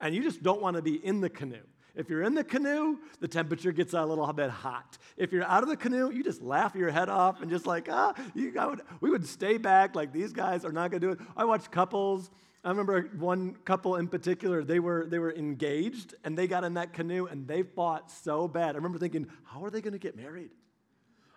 And 0.00 0.14
you 0.14 0.22
just 0.22 0.42
don't 0.42 0.60
want 0.60 0.76
to 0.76 0.82
be 0.82 0.94
in 0.94 1.20
the 1.20 1.30
canoe. 1.30 1.62
If 1.94 2.08
you're 2.08 2.22
in 2.22 2.34
the 2.34 2.42
canoe, 2.42 2.98
the 3.20 3.28
temperature 3.28 3.70
gets 3.70 3.92
a 3.92 4.04
little 4.04 4.32
bit 4.32 4.50
hot. 4.50 4.96
If 5.16 5.30
you're 5.30 5.44
out 5.44 5.62
of 5.62 5.68
the 5.68 5.76
canoe, 5.76 6.10
you 6.10 6.24
just 6.24 6.42
laugh 6.42 6.74
your 6.74 6.90
head 6.90 7.08
off 7.08 7.42
and 7.42 7.50
just 7.50 7.66
like, 7.66 7.88
ah, 7.90 8.14
you, 8.34 8.52
would, 8.56 8.80
we 9.00 9.10
would 9.10 9.26
stay 9.26 9.58
back 9.58 9.94
like 9.94 10.12
these 10.12 10.32
guys 10.32 10.64
are 10.64 10.72
not 10.72 10.90
going 10.90 11.02
to 11.02 11.06
do 11.06 11.12
it. 11.12 11.20
I 11.36 11.44
watch 11.44 11.70
couples 11.70 12.30
I 12.64 12.70
remember 12.70 13.10
one 13.18 13.56
couple 13.64 13.96
in 13.96 14.06
particular, 14.06 14.62
they 14.62 14.78
were, 14.78 15.06
they 15.06 15.18
were 15.18 15.34
engaged 15.34 16.14
and 16.22 16.38
they 16.38 16.46
got 16.46 16.62
in 16.62 16.74
that 16.74 16.92
canoe 16.92 17.26
and 17.26 17.46
they 17.46 17.62
fought 17.62 18.10
so 18.10 18.46
bad. 18.46 18.74
I 18.74 18.78
remember 18.78 18.98
thinking, 18.98 19.26
how 19.42 19.64
are 19.64 19.70
they 19.70 19.80
going 19.80 19.94
to 19.94 19.98
get 19.98 20.16
married? 20.16 20.50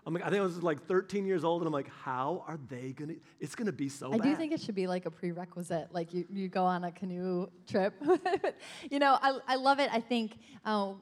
I'm 0.06 0.14
like, 0.14 0.24
I 0.24 0.30
think 0.30 0.42
I 0.42 0.44
was 0.44 0.62
like 0.62 0.86
13 0.86 1.26
years 1.26 1.44
old 1.44 1.62
and 1.62 1.68
I'm 1.68 1.74
like, 1.74 1.90
how 2.04 2.44
are 2.48 2.60
they 2.70 2.92
going 2.92 3.10
to, 3.10 3.16
it's 3.40 3.56
going 3.56 3.66
to 3.66 3.72
be 3.72 3.90
so 3.90 4.14
I 4.14 4.18
bad. 4.18 4.24
do 4.24 4.36
think 4.36 4.52
it 4.52 4.62
should 4.62 4.76
be 4.76 4.86
like 4.86 5.08
a 5.08 5.12
prerequisite, 5.12 5.88
like 5.92 6.14
you, 6.14 6.26
you 6.30 6.48
go 6.48 6.64
on 6.64 6.84
a 6.84 6.92
canoe 6.92 7.48
trip. 7.68 7.96
you 8.92 9.00
know, 9.00 9.18
I, 9.20 9.40
I 9.48 9.56
love 9.56 9.80
it. 9.80 9.90
I 9.92 10.02
think 10.02 10.38
uh, 10.64 10.94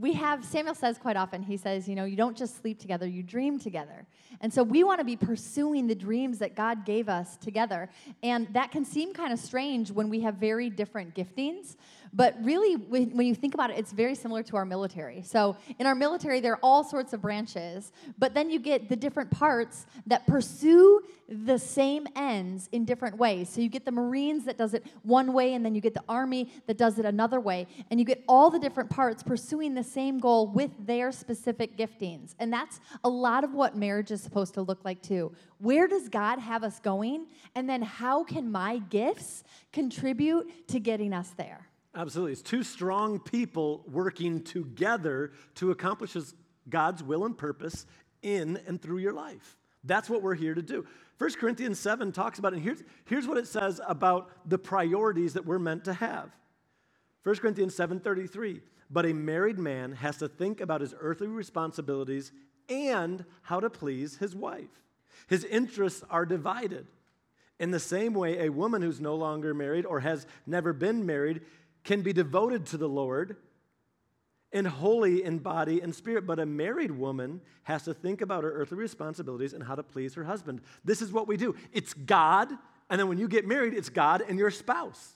we 0.00 0.12
have, 0.14 0.44
Samuel 0.44 0.74
says 0.74 0.98
quite 0.98 1.16
often, 1.16 1.42
he 1.42 1.56
says, 1.56 1.88
you 1.88 1.94
know, 1.94 2.04
you 2.04 2.16
don't 2.16 2.36
just 2.36 2.60
sleep 2.60 2.80
together, 2.80 3.06
you 3.06 3.22
dream 3.22 3.58
together. 3.58 4.06
And 4.40 4.52
so 4.52 4.62
we 4.62 4.82
want 4.82 4.98
to 4.98 5.04
be 5.04 5.16
pursuing 5.16 5.86
the 5.86 5.94
dreams 5.94 6.38
that 6.38 6.56
God 6.56 6.84
gave 6.84 7.08
us 7.08 7.36
together. 7.36 7.88
And 8.22 8.52
that 8.54 8.72
can 8.72 8.84
seem 8.84 9.12
kind 9.12 9.32
of 9.32 9.38
strange 9.38 9.90
when 9.90 10.08
we 10.08 10.20
have 10.20 10.34
very 10.34 10.68
different 10.68 11.14
giftings. 11.14 11.76
But 12.16 12.36
really, 12.42 12.74
when 12.74 13.26
you 13.26 13.34
think 13.34 13.54
about 13.54 13.70
it, 13.70 13.78
it's 13.78 13.90
very 13.90 14.14
similar 14.14 14.44
to 14.44 14.56
our 14.56 14.64
military. 14.64 15.22
So 15.22 15.56
in 15.80 15.86
our 15.86 15.96
military, 15.96 16.38
there 16.38 16.52
are 16.52 16.60
all 16.62 16.84
sorts 16.84 17.12
of 17.12 17.20
branches, 17.20 17.90
but 18.18 18.34
then 18.34 18.50
you 18.50 18.60
get 18.60 18.88
the 18.88 18.94
different 18.94 19.32
parts 19.32 19.86
that 20.06 20.24
pursue 20.24 21.02
the 21.28 21.58
same 21.58 22.06
ends 22.14 22.68
in 22.70 22.84
different 22.84 23.18
ways. 23.18 23.48
So 23.48 23.60
you 23.60 23.68
get 23.68 23.84
the 23.84 23.90
Marines 23.90 24.44
that 24.44 24.56
does 24.56 24.74
it 24.74 24.84
one 25.02 25.32
way, 25.32 25.54
and 25.54 25.64
then 25.64 25.74
you 25.74 25.80
get 25.80 25.94
the 25.94 26.04
Army 26.08 26.52
that 26.68 26.78
does 26.78 27.00
it 27.00 27.04
another 27.04 27.40
way. 27.40 27.66
And 27.90 27.98
you 27.98 28.06
get 28.06 28.22
all 28.28 28.48
the 28.48 28.60
different 28.60 28.90
parts 28.90 29.24
pursuing 29.24 29.74
the 29.74 29.82
same 29.82 30.20
goal 30.20 30.46
with 30.46 30.70
their 30.86 31.10
specific 31.10 31.76
giftings. 31.76 32.36
And 32.38 32.52
that's 32.52 32.78
a 33.02 33.08
lot 33.08 33.42
of 33.42 33.54
what 33.54 33.74
marriage 33.76 34.12
is 34.12 34.22
supposed 34.22 34.54
to 34.54 34.62
look 34.62 34.84
like, 34.84 35.02
too. 35.02 35.32
Where 35.58 35.88
does 35.88 36.08
God 36.08 36.38
have 36.38 36.62
us 36.62 36.78
going? 36.78 37.26
And 37.56 37.68
then 37.68 37.82
how 37.82 38.22
can 38.22 38.52
my 38.52 38.78
gifts 38.78 39.42
contribute 39.72 40.68
to 40.68 40.78
getting 40.78 41.12
us 41.12 41.30
there? 41.36 41.66
Absolutely. 41.94 42.32
It's 42.32 42.42
two 42.42 42.64
strong 42.64 43.20
people 43.20 43.84
working 43.86 44.42
together 44.42 45.32
to 45.56 45.70
accomplish 45.70 46.16
God's 46.68 47.02
will 47.02 47.24
and 47.24 47.36
purpose 47.36 47.86
in 48.22 48.58
and 48.66 48.80
through 48.82 48.98
your 48.98 49.12
life. 49.12 49.56
That's 49.84 50.10
what 50.10 50.22
we're 50.22 50.34
here 50.34 50.54
to 50.54 50.62
do. 50.62 50.86
1 51.18 51.32
Corinthians 51.34 51.78
7 51.78 52.10
talks 52.10 52.38
about. 52.38 52.54
And 52.54 52.62
here's, 52.62 52.82
here's 53.04 53.28
what 53.28 53.36
it 53.36 53.46
says 53.46 53.80
about 53.86 54.30
the 54.48 54.58
priorities 54.58 55.34
that 55.34 55.46
we're 55.46 55.58
meant 55.58 55.84
to 55.84 55.94
have. 55.94 56.30
1 57.22 57.36
Corinthians 57.36 57.74
7:33. 57.76 58.60
But 58.90 59.06
a 59.06 59.12
married 59.12 59.58
man 59.58 59.92
has 59.92 60.18
to 60.18 60.28
think 60.28 60.60
about 60.60 60.80
his 60.80 60.94
earthly 61.00 61.26
responsibilities 61.26 62.32
and 62.68 63.24
how 63.42 63.60
to 63.60 63.70
please 63.70 64.18
his 64.18 64.36
wife. 64.36 64.82
His 65.26 65.44
interests 65.44 66.04
are 66.10 66.26
divided. 66.26 66.86
In 67.58 67.70
the 67.70 67.80
same 67.80 68.14
way, 68.14 68.40
a 68.46 68.52
woman 68.52 68.82
who's 68.82 69.00
no 69.00 69.14
longer 69.14 69.54
married 69.54 69.86
or 69.86 70.00
has 70.00 70.26
never 70.46 70.72
been 70.72 71.06
married 71.06 71.42
can 71.84 72.02
be 72.02 72.12
devoted 72.12 72.66
to 72.66 72.76
the 72.76 72.88
Lord 72.88 73.36
and 74.52 74.66
holy 74.66 75.24
in 75.24 75.38
body 75.38 75.80
and 75.80 75.94
spirit, 75.94 76.26
but 76.26 76.38
a 76.38 76.46
married 76.46 76.92
woman 76.92 77.40
has 77.64 77.82
to 77.84 77.92
think 77.92 78.20
about 78.20 78.44
her 78.44 78.52
earthly 78.52 78.78
responsibilities 78.78 79.52
and 79.52 79.62
how 79.62 79.74
to 79.74 79.82
please 79.82 80.14
her 80.14 80.24
husband. 80.24 80.60
This 80.84 81.02
is 81.02 81.12
what 81.12 81.26
we 81.26 81.36
do. 81.36 81.54
It's 81.72 81.92
God, 81.92 82.50
and 82.88 83.00
then 83.00 83.08
when 83.08 83.18
you 83.18 83.28
get 83.28 83.46
married, 83.46 83.74
it's 83.74 83.88
God 83.88 84.22
and 84.26 84.38
your 84.38 84.50
spouse. 84.50 85.14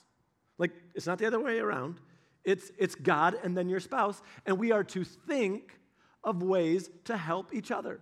Like, 0.57 0.71
it's 0.93 1.07
not 1.07 1.19
the 1.19 1.25
other 1.25 1.39
way 1.39 1.59
around. 1.59 1.99
It's, 2.43 2.69
it's 2.77 2.95
God 2.95 3.35
and 3.43 3.57
then 3.57 3.69
your 3.69 3.79
spouse, 3.79 4.21
and 4.45 4.59
we 4.59 4.71
are 4.71 4.83
to 4.85 5.03
think 5.03 5.79
of 6.23 6.43
ways 6.43 6.89
to 7.05 7.15
help 7.15 7.53
each 7.53 7.71
other. 7.71 8.01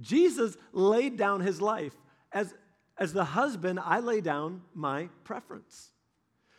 Jesus 0.00 0.56
laid 0.72 1.16
down 1.16 1.40
his 1.40 1.60
life. 1.60 1.94
As, 2.30 2.54
as 2.96 3.12
the 3.12 3.24
husband, 3.24 3.80
I 3.82 3.98
lay 3.98 4.20
down 4.20 4.62
my 4.72 5.08
preference. 5.24 5.90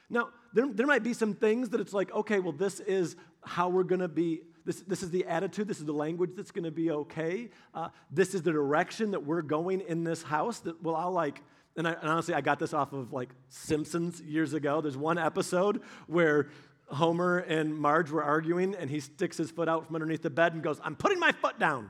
Now, 0.10 0.30
there, 0.54 0.68
there 0.68 0.88
might 0.88 1.04
be 1.04 1.14
some 1.14 1.34
things 1.34 1.70
that 1.70 1.82
it's 1.82 1.94
like, 1.94 2.12
okay, 2.14 2.40
well, 2.40 2.54
this 2.54 2.80
is 2.80 3.16
how 3.44 3.70
we're 3.70 3.84
going 3.84 4.02
to 4.02 4.08
be, 4.08 4.42
this, 4.66 4.82
this 4.82 5.04
is 5.04 5.12
the 5.12 5.26
attitude, 5.26 5.68
this 5.68 5.80
is 5.80 5.86
the 5.86 5.94
language 5.94 6.32
that's 6.36 6.52
going 6.52 6.64
to 6.64 6.72
be 6.72 6.92
okay. 6.92 7.50
Uh, 7.74 7.90
this 8.12 8.34
is 8.34 8.42
the 8.42 8.52
direction 8.52 9.12
that 9.12 9.26
we're 9.26 9.42
going 9.42 9.82
in 9.82 10.04
this 10.04 10.24
house 10.24 10.60
that, 10.60 10.82
well, 10.84 10.96
I'll 10.96 11.12
like, 11.12 11.42
and, 11.76 11.88
I, 11.88 11.94
and 11.94 12.10
honestly, 12.10 12.34
I 12.34 12.42
got 12.42 12.60
this 12.60 12.74
off 12.74 12.94
of 12.94 13.14
like 13.14 13.30
Simpsons 13.48 14.22
years 14.22 14.54
ago. 14.54 14.82
There's 14.82 14.98
one 14.98 15.18
episode 15.18 15.82
where 16.08 16.50
Homer 16.88 17.38
and 17.38 17.76
Marge 17.76 18.10
were 18.10 18.24
arguing, 18.24 18.76
and 18.76 18.90
he 18.90 19.00
sticks 19.00 19.38
his 19.38 19.52
foot 19.52 19.70
out 19.70 19.86
from 19.86 19.96
underneath 19.96 20.24
the 20.24 20.30
bed 20.30 20.54
and 20.54 20.64
goes, 20.64 20.82
I'm 20.84 20.96
putting 20.96 21.20
my 21.20 21.32
foot 21.32 21.60
down. 21.60 21.90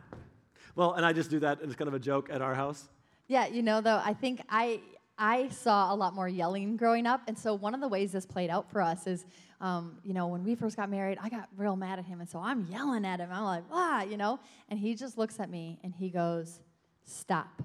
Well, 0.76 0.94
and 0.94 1.06
I 1.06 1.14
just 1.14 1.30
do 1.30 1.40
that, 1.40 1.62
and 1.62 1.70
it's 1.70 1.78
kind 1.78 1.88
of 1.88 1.94
a 1.94 2.00
joke 2.00 2.30
at 2.32 2.42
our 2.42 2.54
house. 2.54 2.88
Yeah, 3.28 3.48
you 3.48 3.64
know, 3.64 3.82
though, 3.82 4.02
I 4.04 4.14
think 4.14 4.42
I 4.50 4.82
I 5.20 5.50
saw 5.50 5.94
a 5.94 5.96
lot 5.96 6.16
more 6.16 6.30
yelling 6.30 6.78
growing 6.78 7.06
up, 7.06 7.22
and 7.28 7.38
so 7.38 7.54
one 7.54 7.74
of 7.74 7.82
the 7.82 7.90
ways 7.90 8.14
this 8.14 8.26
played 8.26 8.50
out 8.50 8.72
for 8.72 8.82
us 8.82 9.06
is, 9.06 9.26
um, 9.60 9.98
you 10.06 10.14
know, 10.14 10.28
when 10.28 10.46
we 10.46 10.56
first 10.56 10.78
got 10.78 10.90
married, 10.90 11.18
I 11.22 11.28
got 11.28 11.50
real 11.58 11.76
mad 11.76 12.00
at 12.00 12.06
him, 12.06 12.22
and 12.22 12.30
so 12.30 12.40
I'm 12.40 12.66
yelling 12.72 13.06
at 13.06 13.20
him. 13.20 13.30
I'm 13.30 13.44
like, 13.44 13.64
ah, 13.70 14.04
you 14.04 14.16
know, 14.16 14.40
and 14.70 14.80
he 14.80 14.96
just 14.96 15.18
looks 15.18 15.38
at 15.42 15.50
me 15.50 15.78
and 15.84 15.94
he 15.94 16.10
goes, 16.10 16.62
"Stop. 17.04 17.62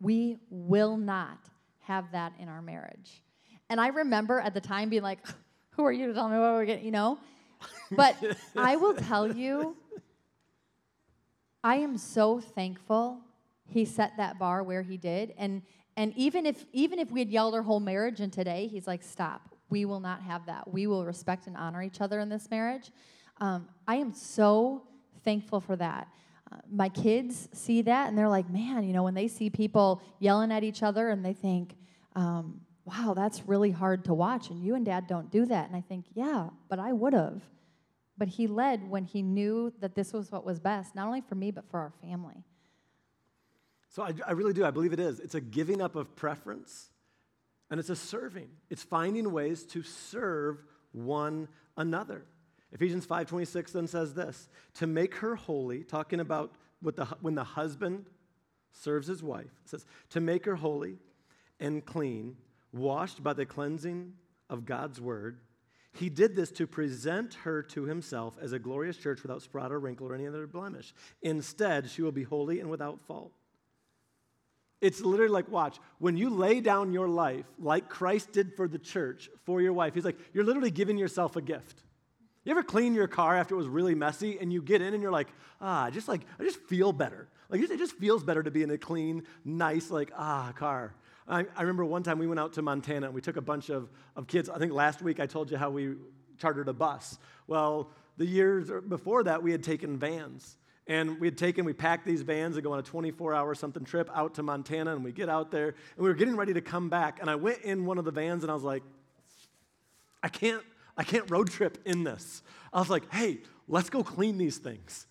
We 0.00 0.38
will 0.50 0.96
not 0.96 1.38
have 1.80 2.12
that 2.12 2.32
in 2.38 2.48
our 2.48 2.62
marriage." 2.62 3.24
And 3.68 3.80
I 3.80 3.88
remember 3.88 4.38
at 4.38 4.54
the 4.54 4.60
time 4.60 4.88
being 4.88 5.02
like, 5.02 5.18
"Who 5.70 5.84
are 5.84 5.92
you 5.92 6.06
to 6.06 6.14
tell 6.14 6.28
me 6.28 6.38
what 6.38 6.52
we're 6.52 6.64
getting?" 6.64 6.84
You 6.84 6.92
know, 6.92 7.18
but 7.90 8.16
I 8.56 8.76
will 8.76 8.94
tell 8.94 9.36
you, 9.36 9.76
I 11.64 11.76
am 11.76 11.98
so 11.98 12.38
thankful 12.38 13.18
he 13.68 13.84
set 13.84 14.16
that 14.18 14.38
bar 14.38 14.62
where 14.62 14.82
he 14.82 14.96
did, 14.96 15.34
and 15.36 15.62
and 15.96 16.12
even 16.16 16.46
if 16.46 16.64
even 16.72 16.98
if 16.98 17.10
we 17.10 17.20
had 17.20 17.30
yelled 17.30 17.54
our 17.54 17.62
whole 17.62 17.80
marriage 17.80 18.20
and 18.20 18.32
today 18.32 18.66
he's 18.66 18.86
like, 18.86 19.02
stop. 19.02 19.48
We 19.70 19.84
will 19.86 20.00
not 20.00 20.22
have 20.22 20.46
that. 20.46 20.70
We 20.70 20.86
will 20.86 21.06
respect 21.06 21.46
and 21.46 21.56
honor 21.56 21.82
each 21.82 22.00
other 22.00 22.20
in 22.20 22.28
this 22.28 22.50
marriage. 22.50 22.90
Um, 23.40 23.68
I 23.88 23.96
am 23.96 24.12
so 24.12 24.82
thankful 25.24 25.60
for 25.60 25.76
that. 25.76 26.08
Uh, 26.50 26.56
my 26.70 26.88
kids 26.90 27.48
see 27.52 27.82
that 27.82 28.08
and 28.08 28.18
they're 28.18 28.28
like, 28.28 28.50
man, 28.50 28.84
you 28.84 28.92
know, 28.92 29.02
when 29.02 29.14
they 29.14 29.28
see 29.28 29.48
people 29.48 30.02
yelling 30.18 30.52
at 30.52 30.62
each 30.62 30.82
other 30.82 31.08
and 31.08 31.24
they 31.24 31.32
think, 31.32 31.74
um, 32.14 32.60
wow, 32.84 33.14
that's 33.14 33.48
really 33.48 33.70
hard 33.70 34.04
to 34.04 34.14
watch. 34.14 34.50
And 34.50 34.62
you 34.62 34.74
and 34.74 34.84
dad 34.84 35.06
don't 35.06 35.30
do 35.30 35.46
that. 35.46 35.68
And 35.68 35.76
I 35.76 35.80
think, 35.80 36.06
yeah, 36.14 36.48
but 36.68 36.78
I 36.78 36.92
would 36.92 37.14
have. 37.14 37.40
But 38.18 38.28
he 38.28 38.46
led 38.46 38.88
when 38.88 39.04
he 39.04 39.22
knew 39.22 39.72
that 39.80 39.94
this 39.94 40.12
was 40.12 40.30
what 40.30 40.44
was 40.44 40.60
best, 40.60 40.94
not 40.94 41.06
only 41.06 41.22
for 41.22 41.34
me, 41.34 41.50
but 41.50 41.64
for 41.70 41.80
our 41.80 41.92
family. 42.02 42.44
So 43.92 44.02
I, 44.02 44.12
I 44.26 44.32
really 44.32 44.52
do. 44.54 44.64
I 44.64 44.70
believe 44.70 44.92
it 44.92 45.00
is. 45.00 45.20
It's 45.20 45.34
a 45.34 45.40
giving 45.40 45.80
up 45.80 45.96
of 45.96 46.16
preference 46.16 46.90
and 47.70 47.78
it's 47.78 47.90
a 47.90 47.96
serving. 47.96 48.48
It's 48.68 48.82
finding 48.82 49.32
ways 49.32 49.64
to 49.66 49.82
serve 49.82 50.62
one 50.92 51.48
another. 51.76 52.24
Ephesians 52.72 53.06
5:26 53.06 53.72
then 53.72 53.86
says 53.86 54.14
this, 54.14 54.48
to 54.74 54.86
make 54.86 55.16
her 55.16 55.36
holy, 55.36 55.84
talking 55.84 56.20
about 56.20 56.52
the, 56.82 57.04
when 57.20 57.34
the 57.34 57.44
husband 57.44 58.06
serves 58.72 59.06
his 59.06 59.22
wife. 59.22 59.52
It 59.64 59.70
says, 59.70 59.86
to 60.10 60.20
make 60.20 60.46
her 60.46 60.56
holy 60.56 60.98
and 61.60 61.84
clean, 61.84 62.36
washed 62.72 63.22
by 63.22 63.34
the 63.34 63.46
cleansing 63.46 64.14
of 64.48 64.64
God's 64.64 65.00
word. 65.00 65.40
He 65.94 66.08
did 66.08 66.34
this 66.34 66.50
to 66.52 66.66
present 66.66 67.34
her 67.44 67.62
to 67.64 67.84
himself 67.84 68.38
as 68.40 68.52
a 68.52 68.58
glorious 68.58 68.96
church 68.96 69.22
without 69.22 69.42
spot 69.42 69.70
or 69.70 69.78
wrinkle 69.78 70.08
or 70.08 70.14
any 70.14 70.26
other 70.26 70.46
blemish. 70.46 70.94
Instead, 71.20 71.90
she 71.90 72.00
will 72.00 72.12
be 72.12 72.22
holy 72.22 72.60
and 72.60 72.70
without 72.70 73.02
fault. 73.02 73.32
It's 74.82 75.00
literally 75.00 75.32
like, 75.32 75.48
watch, 75.48 75.78
when 75.98 76.16
you 76.16 76.28
lay 76.28 76.60
down 76.60 76.92
your 76.92 77.08
life 77.08 77.46
like 77.58 77.88
Christ 77.88 78.32
did 78.32 78.54
for 78.56 78.66
the 78.66 78.80
church, 78.80 79.30
for 79.44 79.62
your 79.62 79.72
wife, 79.72 79.94
he's 79.94 80.04
like, 80.04 80.18
you're 80.34 80.44
literally 80.44 80.72
giving 80.72 80.98
yourself 80.98 81.36
a 81.36 81.40
gift. 81.40 81.84
You 82.44 82.50
ever 82.50 82.64
clean 82.64 82.92
your 82.92 83.06
car 83.06 83.36
after 83.36 83.54
it 83.54 83.58
was 83.58 83.68
really 83.68 83.94
messy 83.94 84.38
and 84.40 84.52
you 84.52 84.60
get 84.60 84.82
in 84.82 84.92
and 84.92 85.00
you're 85.00 85.12
like, 85.12 85.28
ah, 85.60 85.88
just 85.90 86.08
like, 86.08 86.22
I 86.40 86.42
just 86.42 86.58
feel 86.62 86.92
better. 86.92 87.28
Like, 87.48 87.60
it 87.60 87.78
just 87.78 87.96
feels 87.96 88.24
better 88.24 88.42
to 88.42 88.50
be 88.50 88.64
in 88.64 88.70
a 88.70 88.78
clean, 88.78 89.22
nice, 89.44 89.88
like, 89.88 90.10
ah, 90.16 90.52
car. 90.56 90.94
I, 91.28 91.46
I 91.56 91.60
remember 91.60 91.84
one 91.84 92.02
time 92.02 92.18
we 92.18 92.26
went 92.26 92.40
out 92.40 92.54
to 92.54 92.62
Montana 92.62 93.06
and 93.06 93.14
we 93.14 93.20
took 93.20 93.36
a 93.36 93.42
bunch 93.42 93.70
of, 93.70 93.88
of 94.16 94.26
kids. 94.26 94.48
I 94.48 94.58
think 94.58 94.72
last 94.72 95.00
week 95.00 95.20
I 95.20 95.26
told 95.26 95.52
you 95.52 95.56
how 95.56 95.70
we 95.70 95.94
chartered 96.38 96.68
a 96.68 96.72
bus. 96.72 97.18
Well, 97.46 97.90
the 98.16 98.26
years 98.26 98.68
before 98.88 99.22
that, 99.24 99.44
we 99.44 99.52
had 99.52 99.62
taken 99.62 99.96
vans. 99.96 100.56
And 100.86 101.20
we 101.20 101.28
had 101.28 101.38
taken, 101.38 101.64
we 101.64 101.72
packed 101.72 102.04
these 102.04 102.22
vans 102.22 102.56
and 102.56 102.64
go 102.64 102.72
on 102.72 102.78
a 102.78 102.82
24 102.82 103.34
hour 103.34 103.54
something 103.54 103.84
trip 103.84 104.10
out 104.14 104.34
to 104.34 104.42
Montana. 104.42 104.94
And 104.94 105.04
we 105.04 105.12
get 105.12 105.28
out 105.28 105.50
there 105.50 105.68
and 105.68 105.98
we 105.98 106.08
were 106.08 106.14
getting 106.14 106.36
ready 106.36 106.54
to 106.54 106.60
come 106.60 106.88
back. 106.88 107.20
And 107.20 107.30
I 107.30 107.36
went 107.36 107.62
in 107.62 107.86
one 107.86 107.98
of 107.98 108.04
the 108.04 108.10
vans 108.10 108.42
and 108.42 108.50
I 108.50 108.54
was 108.54 108.64
like, 108.64 108.82
I 110.22 110.28
can't, 110.28 110.62
I 110.96 111.04
can't 111.04 111.30
road 111.30 111.50
trip 111.50 111.78
in 111.84 112.04
this. 112.04 112.42
I 112.72 112.80
was 112.80 112.90
like, 112.90 113.12
hey, 113.12 113.38
let's 113.68 113.90
go 113.90 114.02
clean 114.02 114.38
these 114.38 114.58
things. 114.58 115.06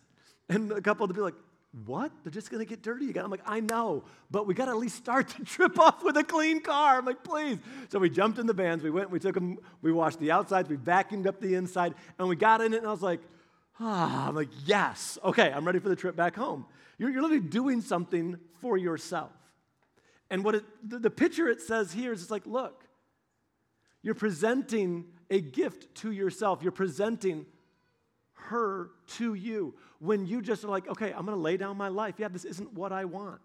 And 0.49 0.71
a 0.71 0.81
couple 0.81 1.05
of 1.05 1.09
them 1.09 1.15
be 1.15 1.21
like, 1.21 1.35
what? 1.85 2.11
They're 2.23 2.31
just 2.31 2.51
gonna 2.51 2.65
get 2.65 2.81
dirty 2.81 3.09
again. 3.09 3.23
I'm 3.23 3.31
like, 3.31 3.43
I 3.45 3.61
know, 3.61 4.03
but 4.29 4.45
we 4.45 4.53
gotta 4.53 4.71
at 4.71 4.77
least 4.77 4.97
start 4.97 5.29
the 5.39 5.45
trip 5.45 5.79
off 5.79 6.03
with 6.03 6.17
a 6.17 6.23
clean 6.23 6.61
car. 6.61 6.97
I'm 6.97 7.05
like, 7.05 7.23
please. 7.23 7.59
So 7.89 7.97
we 7.99 8.09
jumped 8.09 8.39
in 8.39 8.45
the 8.45 8.53
vans, 8.53 8.83
we 8.83 8.89
went, 8.89 9.09
we 9.09 9.19
took 9.19 9.35
them, 9.35 9.57
we 9.81 9.93
washed 9.93 10.19
the 10.19 10.31
outsides, 10.31 10.67
we 10.67 10.75
vacuumed 10.75 11.27
up 11.27 11.39
the 11.39 11.55
inside, 11.55 11.93
and 12.19 12.27
we 12.27 12.35
got 12.35 12.59
in 12.59 12.73
it, 12.73 12.77
and 12.77 12.87
I 12.87 12.91
was 12.91 13.01
like, 13.01 13.21
Ah, 13.83 14.27
I'm 14.27 14.35
like, 14.35 14.49
yes. 14.65 15.17
Okay, 15.23 15.51
I'm 15.51 15.65
ready 15.65 15.79
for 15.79 15.89
the 15.89 15.95
trip 15.95 16.15
back 16.15 16.35
home. 16.35 16.65
You're, 16.99 17.09
you're 17.09 17.23
literally 17.23 17.43
doing 17.43 17.81
something 17.81 18.37
for 18.61 18.77
yourself. 18.77 19.31
And 20.29 20.43
what 20.43 20.55
it, 20.55 20.63
the, 20.87 20.99
the 20.99 21.09
picture 21.09 21.47
it 21.47 21.61
says 21.61 21.91
here 21.91 22.13
is 22.13 22.21
it's 22.21 22.29
like, 22.29 22.45
look, 22.45 22.85
you're 24.03 24.13
presenting 24.13 25.05
a 25.31 25.41
gift 25.41 25.95
to 25.95 26.11
yourself. 26.11 26.59
You're 26.61 26.71
presenting 26.71 27.47
her 28.33 28.91
to 29.17 29.33
you 29.33 29.73
when 29.99 30.27
you 30.27 30.43
just 30.43 30.63
are 30.63 30.69
like, 30.69 30.87
okay, 30.87 31.11
I'm 31.11 31.25
going 31.25 31.37
to 31.37 31.41
lay 31.41 31.57
down 31.57 31.75
my 31.75 31.87
life. 31.87 32.15
Yeah, 32.19 32.27
this 32.27 32.45
isn't 32.45 32.73
what 32.73 32.91
I 32.91 33.05
want. 33.05 33.41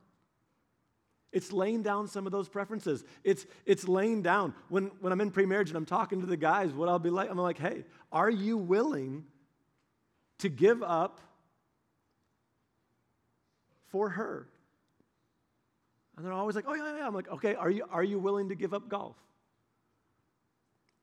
It's 1.33 1.51
laying 1.51 1.83
down 1.83 2.09
some 2.09 2.27
of 2.27 2.33
those 2.33 2.49
preferences. 2.49 3.05
It's, 3.25 3.46
it's 3.64 3.88
laying 3.88 4.20
down. 4.20 4.55
When, 4.68 4.90
when 5.01 5.12
I'm 5.12 5.20
in 5.22 5.31
pre-marriage 5.31 5.68
and 5.68 5.77
I'm 5.77 5.87
talking 5.87 6.20
to 6.20 6.27
the 6.27 6.37
guys, 6.37 6.72
what 6.72 6.90
I'll 6.90 6.99
be 6.99 7.11
like, 7.11 7.31
I'm 7.31 7.38
like, 7.38 7.59
hey, 7.59 7.85
are 8.12 8.31
you 8.31 8.59
willing 8.59 9.25
to 10.38 10.49
give 10.49 10.83
up 10.83 11.20
for 13.88 14.11
her. 14.11 14.49
And 16.16 16.25
they're 16.25 16.33
always 16.33 16.57
like, 16.57 16.64
oh, 16.66 16.75
yeah, 16.75 16.99
yeah. 16.99 17.07
I'm 17.07 17.14
like, 17.14 17.29
okay, 17.29 17.55
are 17.55 17.70
you, 17.70 17.85
are 17.90 18.05
you 18.05 18.18
willing 18.18 18.49
to 18.49 18.55
give 18.55 18.72
up 18.72 18.88
golf? 18.88 19.16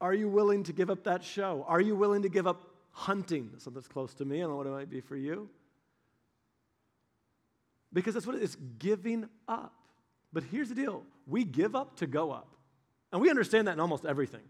Are 0.02 0.13
you 0.13 0.28
willing 0.28 0.63
to 0.63 0.74
give 0.74 0.89
up 0.89 1.04
that 1.06 1.24
show? 1.24 1.65
Are 1.67 1.80
you 1.80 1.96
willing 1.96 2.24
to 2.24 2.30
give 2.30 2.48
up 2.48 2.63
hunting? 2.91 3.52
Something's 3.58 3.88
close 3.88 4.13
to 4.15 4.26
me. 4.26 4.38
I 4.38 4.41
don't 4.41 4.52
know 4.52 4.58
what 4.58 4.67
it 4.67 4.72
might 4.72 4.89
be 4.89 5.02
for 5.02 5.15
you. 5.15 5.50
Because 7.93 8.15
that's 8.15 8.26
what 8.26 8.36
it 8.36 8.41
is 8.41 8.58
giving 8.80 9.30
up. 9.48 9.74
But 10.34 10.43
here's 10.52 10.69
the 10.69 10.76
deal 10.76 11.04
we 11.28 11.43
give 11.43 11.76
up 11.76 11.98
to 11.98 12.08
go 12.08 12.32
up. 12.32 12.50
And 13.12 13.22
we 13.22 13.30
understand 13.30 13.67
that 13.67 13.74
in 13.74 13.80
almost 13.80 14.06
everything. 14.06 14.41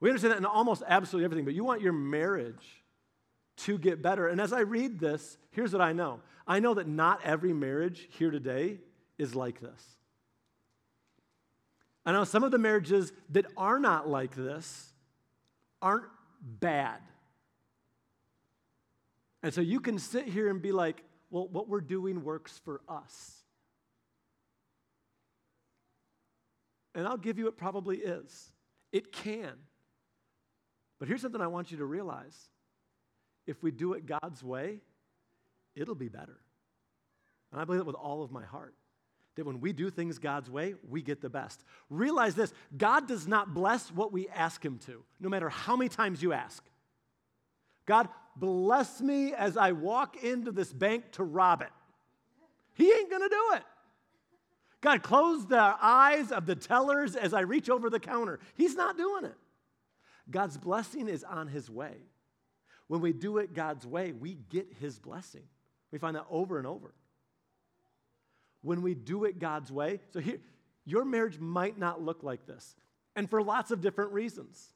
We 0.00 0.08
understand 0.08 0.32
that 0.32 0.38
in 0.38 0.46
almost 0.46 0.82
absolutely 0.88 1.26
everything, 1.26 1.44
but 1.44 1.54
you 1.54 1.62
want 1.62 1.82
your 1.82 1.92
marriage 1.92 2.81
to 3.58 3.78
get 3.78 4.02
better. 4.02 4.28
And 4.28 4.40
as 4.40 4.52
I 4.52 4.60
read 4.60 4.98
this, 4.98 5.36
here's 5.50 5.72
what 5.72 5.82
I 5.82 5.92
know 5.92 6.20
I 6.46 6.60
know 6.60 6.74
that 6.74 6.88
not 6.88 7.20
every 7.24 7.52
marriage 7.52 8.08
here 8.10 8.30
today 8.30 8.78
is 9.18 9.34
like 9.34 9.60
this. 9.60 9.96
I 12.04 12.12
know 12.12 12.24
some 12.24 12.42
of 12.42 12.50
the 12.50 12.58
marriages 12.58 13.12
that 13.30 13.46
are 13.56 13.78
not 13.78 14.08
like 14.08 14.34
this 14.34 14.92
aren't 15.80 16.08
bad. 16.40 16.98
And 19.42 19.54
so 19.54 19.60
you 19.60 19.80
can 19.80 19.98
sit 19.98 20.26
here 20.26 20.48
and 20.48 20.60
be 20.60 20.72
like, 20.72 21.02
well, 21.30 21.46
what 21.48 21.68
we're 21.68 21.80
doing 21.80 22.24
works 22.24 22.60
for 22.64 22.80
us. 22.88 23.36
And 26.94 27.06
I'll 27.06 27.16
give 27.16 27.38
you 27.38 27.46
it 27.48 27.56
probably 27.56 27.98
is. 27.98 28.50
It 28.92 29.12
can. 29.12 29.52
But 30.98 31.08
here's 31.08 31.22
something 31.22 31.40
I 31.40 31.46
want 31.46 31.72
you 31.72 31.78
to 31.78 31.84
realize 31.84 32.36
if 33.46 33.62
we 33.62 33.70
do 33.70 33.94
it 33.94 34.06
God's 34.06 34.42
way, 34.42 34.78
it'll 35.74 35.94
be 35.94 36.08
better. 36.08 36.38
And 37.50 37.60
I 37.60 37.64
believe 37.64 37.80
that 37.80 37.86
with 37.86 37.96
all 37.96 38.22
of 38.22 38.30
my 38.30 38.44
heart. 38.44 38.74
That 39.36 39.46
when 39.46 39.60
we 39.60 39.72
do 39.72 39.88
things 39.88 40.18
God's 40.18 40.50
way, 40.50 40.74
we 40.88 41.00
get 41.00 41.22
the 41.22 41.30
best. 41.30 41.64
Realize 41.88 42.34
this 42.34 42.52
God 42.76 43.08
does 43.08 43.26
not 43.26 43.54
bless 43.54 43.90
what 43.90 44.12
we 44.12 44.28
ask 44.28 44.62
Him 44.64 44.78
to, 44.86 45.02
no 45.20 45.28
matter 45.28 45.48
how 45.48 45.74
many 45.74 45.88
times 45.88 46.22
you 46.22 46.32
ask. 46.32 46.62
God, 47.86 48.08
bless 48.36 49.00
me 49.00 49.32
as 49.32 49.56
I 49.56 49.72
walk 49.72 50.22
into 50.22 50.52
this 50.52 50.72
bank 50.72 51.12
to 51.12 51.24
rob 51.24 51.62
it. 51.62 51.70
He 52.74 52.90
ain't 52.90 53.10
gonna 53.10 53.28
do 53.28 53.50
it. 53.54 53.62
God, 54.82 55.02
close 55.02 55.46
the 55.46 55.76
eyes 55.80 56.30
of 56.32 56.44
the 56.44 56.56
tellers 56.56 57.16
as 57.16 57.32
I 57.32 57.40
reach 57.40 57.70
over 57.70 57.88
the 57.88 58.00
counter. 58.00 58.38
He's 58.54 58.74
not 58.74 58.98
doing 58.98 59.24
it. 59.24 59.36
God's 60.30 60.58
blessing 60.58 61.08
is 61.08 61.24
on 61.24 61.48
His 61.48 61.70
way. 61.70 61.96
When 62.92 63.00
we 63.00 63.14
do 63.14 63.38
it 63.38 63.54
God's 63.54 63.86
way, 63.86 64.12
we 64.12 64.36
get 64.50 64.66
His 64.78 64.98
blessing. 64.98 65.44
We 65.92 65.98
find 65.98 66.14
that 66.14 66.26
over 66.28 66.58
and 66.58 66.66
over. 66.66 66.92
When 68.60 68.82
we 68.82 68.92
do 68.92 69.24
it 69.24 69.38
God's 69.38 69.72
way, 69.72 70.00
so 70.10 70.20
here, 70.20 70.40
your 70.84 71.06
marriage 71.06 71.38
might 71.38 71.78
not 71.78 72.02
look 72.02 72.22
like 72.22 72.44
this. 72.44 72.76
and 73.16 73.30
for 73.30 73.42
lots 73.42 73.70
of 73.70 73.80
different 73.80 74.12
reasons. 74.12 74.74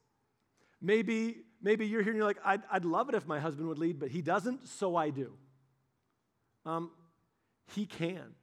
Maybe, 0.81 1.37
maybe 1.61 1.85
you're 1.85 2.01
here 2.01 2.09
and 2.09 2.17
you're 2.17 2.25
like, 2.25 2.39
I'd, 2.43 2.63
I'd 2.71 2.85
love 2.85 3.07
it 3.09 3.13
if 3.13 3.27
my 3.27 3.39
husband 3.39 3.67
would 3.67 3.77
lead, 3.77 3.99
but 3.99 4.09
he 4.09 4.23
doesn't, 4.23 4.67
so 4.67 4.95
I 4.95 5.11
do. 5.11 5.33
Um, 6.65 6.89
he 7.75 7.85
can. 7.85 8.33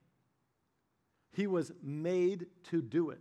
He 1.32 1.48
was 1.48 1.72
made 1.82 2.46
to 2.70 2.80
do 2.80 3.10
it. 3.10 3.18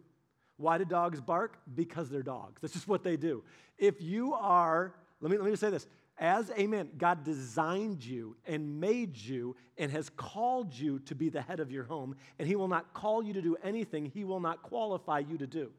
Why 0.57 0.77
do 0.77 0.85
dogs 0.85 1.19
bark? 1.19 1.57
Because 1.73 2.11
they're 2.11 2.21
dogs. 2.21 2.61
That's 2.61 2.73
just 2.73 2.87
what 2.87 3.03
they 3.03 3.17
do. 3.17 3.43
If 3.79 4.03
you 4.03 4.35
are, 4.35 4.93
let 5.19 5.31
me, 5.31 5.37
let 5.37 5.45
me 5.45 5.51
just 5.51 5.61
say 5.61 5.71
this 5.71 5.87
as 6.17 6.51
a 6.55 6.67
man, 6.67 6.89
God 6.97 7.23
designed 7.23 8.05
you 8.05 8.35
and 8.45 8.79
made 8.79 9.17
you 9.17 9.55
and 9.77 9.91
has 9.91 10.09
called 10.09 10.73
you 10.73 10.99
to 10.99 11.15
be 11.15 11.29
the 11.29 11.41
head 11.41 11.59
of 11.59 11.71
your 11.71 11.85
home, 11.85 12.15
and 12.37 12.47
He 12.47 12.55
will 12.55 12.67
not 12.67 12.93
call 12.93 13.23
you 13.23 13.33
to 13.33 13.41
do 13.41 13.57
anything 13.63 14.05
He 14.05 14.23
will 14.23 14.39
not 14.39 14.61
qualify 14.61 15.19
you 15.19 15.37
to 15.37 15.47
do. 15.47 15.71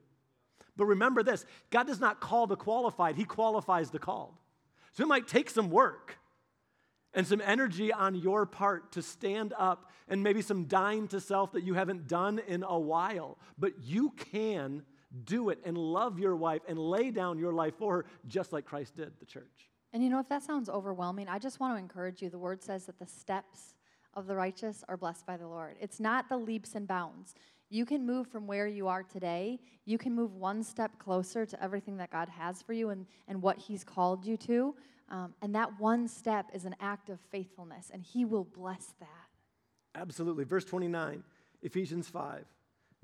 But 0.77 0.87
remember 0.87 1.23
this 1.23 1.45
God 1.71 1.87
does 1.87 2.01
not 2.01 2.21
call 2.21 2.47
the 2.47 2.57
qualified, 2.57 3.17
He 3.17 3.25
qualifies 3.25 3.91
the 3.91 3.99
called. 3.99 4.35
So 4.93 5.05
it 5.05 5.07
might 5.07 5.29
take 5.29 5.51
some 5.51 5.71
work 5.71 6.19
and 7.13 7.27
some 7.27 7.41
energy 7.41 7.93
on 7.93 8.15
your 8.15 8.45
part 8.45 8.93
to 8.93 9.03
stand 9.03 9.55
up 9.57 9.91
and 10.09 10.23
maybe 10.23 10.43
some 10.43 10.65
dying 10.65 11.09
to 11.09 11.21
self 11.21 11.53
that 11.53 11.63
you 11.63 11.75
haven't 11.75 12.09
done 12.09 12.41
in 12.47 12.65
a 12.65 12.79
while. 12.79 13.39
But 13.57 13.73
you 13.83 14.11
can 14.11 14.83
do 15.25 15.51
it 15.51 15.61
and 15.65 15.79
love 15.79 16.19
your 16.19 16.35
wife 16.35 16.63
and 16.69 16.77
lay 16.77 17.13
down 17.13 17.39
your 17.39 17.53
life 17.53 17.75
for 17.79 17.99
her 17.99 18.05
just 18.27 18.53
like 18.53 18.65
Christ 18.65 18.97
did 18.97 19.13
the 19.21 19.27
church. 19.27 19.71
And 19.95 20.03
you 20.03 20.11
know, 20.11 20.19
if 20.19 20.29
that 20.29 20.43
sounds 20.43 20.69
overwhelming, 20.69 21.29
I 21.29 21.39
just 21.39 21.61
want 21.61 21.75
to 21.75 21.79
encourage 21.79 22.21
you. 22.21 22.29
The 22.29 22.37
word 22.37 22.63
says 22.63 22.85
that 22.87 22.99
the 22.99 23.07
steps 23.07 23.77
of 24.15 24.27
the 24.27 24.35
righteous 24.35 24.83
are 24.89 24.97
blessed 24.97 25.25
by 25.25 25.37
the 25.37 25.47
Lord. 25.47 25.77
It's 25.81 26.01
not 26.01 26.29
the 26.29 26.37
leaps 26.37 26.75
and 26.75 26.87
bounds. 26.87 27.37
You 27.71 27.87
can 27.87 28.05
move 28.05 28.27
from 28.27 28.49
where 28.49 28.67
you 28.67 28.89
are 28.89 29.05
today, 29.05 29.61
you 29.85 29.97
can 29.97 30.13
move 30.13 30.35
one 30.35 30.63
step 30.63 30.99
closer 30.99 31.47
to 31.47 31.63
everything 31.63 31.97
that 31.99 32.11
God 32.11 32.29
has 32.29 32.61
for 32.61 32.73
you 32.73 32.91
and, 32.91 33.07
and 33.29 33.41
what 33.41 33.57
He's 33.57 33.85
called 33.85 34.27
you 34.27 34.37
to. 34.39 34.75
Um, 35.11 35.35
and 35.43 35.55
that 35.55 35.79
one 35.79 36.09
step 36.09 36.47
is 36.53 36.65
an 36.65 36.75
act 36.81 37.09
of 37.09 37.21
faithfulness, 37.31 37.91
and 37.93 38.03
He 38.03 38.25
will 38.25 38.45
bless 38.45 38.95
that. 39.01 39.09
Absolutely. 40.01 40.45
Verse 40.45 40.65
29, 40.65 41.23
Ephesians 41.63 42.09
5. 42.09 42.45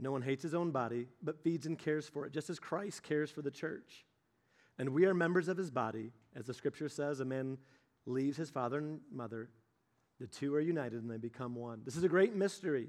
No 0.00 0.11
one 0.11 0.22
hates 0.22 0.42
his 0.42 0.55
own 0.55 0.70
body, 0.70 1.07
but 1.22 1.42
feeds 1.42 1.66
and 1.66 1.79
cares 1.79 2.09
for 2.09 2.26
it, 2.26 2.33
just 2.33 2.48
as 2.50 2.59
Christ 2.59 3.03
cares 3.03 3.31
for 3.31 3.42
the 3.42 3.50
church. 3.50 4.07
And 4.79 4.90
we 4.90 5.05
are 5.05 5.12
members 5.12 5.46
of 5.46 5.59
his 5.59 5.70
body. 5.70 6.12
As 6.37 6.47
the 6.47 6.55
scripture 6.55 6.88
says, 6.88 7.21
a 7.21 7.25
man 7.25 7.59
leaves 8.07 8.37
his 8.37 8.51
father 8.51 8.79
and 8.79 9.01
mother, 9.12 9.51
the 10.21 10.27
two 10.27 10.55
are 10.55 10.61
united 10.61 11.03
and 11.03 11.11
they 11.11 11.16
become 11.16 11.55
one. 11.55 11.83
This 11.85 11.97
is 11.97 12.05
a 12.05 12.09
great 12.09 12.35
mystery, 12.35 12.88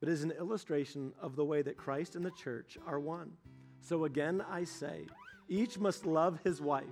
but 0.00 0.08
it 0.08 0.12
is 0.12 0.22
an 0.22 0.32
illustration 0.32 1.12
of 1.20 1.36
the 1.36 1.44
way 1.44 1.62
that 1.62 1.76
Christ 1.76 2.16
and 2.16 2.24
the 2.24 2.30
church 2.30 2.78
are 2.86 2.98
one. 2.98 3.32
So 3.80 4.04
again, 4.04 4.42
I 4.50 4.64
say, 4.64 5.06
each 5.48 5.78
must 5.78 6.06
love 6.06 6.40
his 6.42 6.60
wife. 6.60 6.84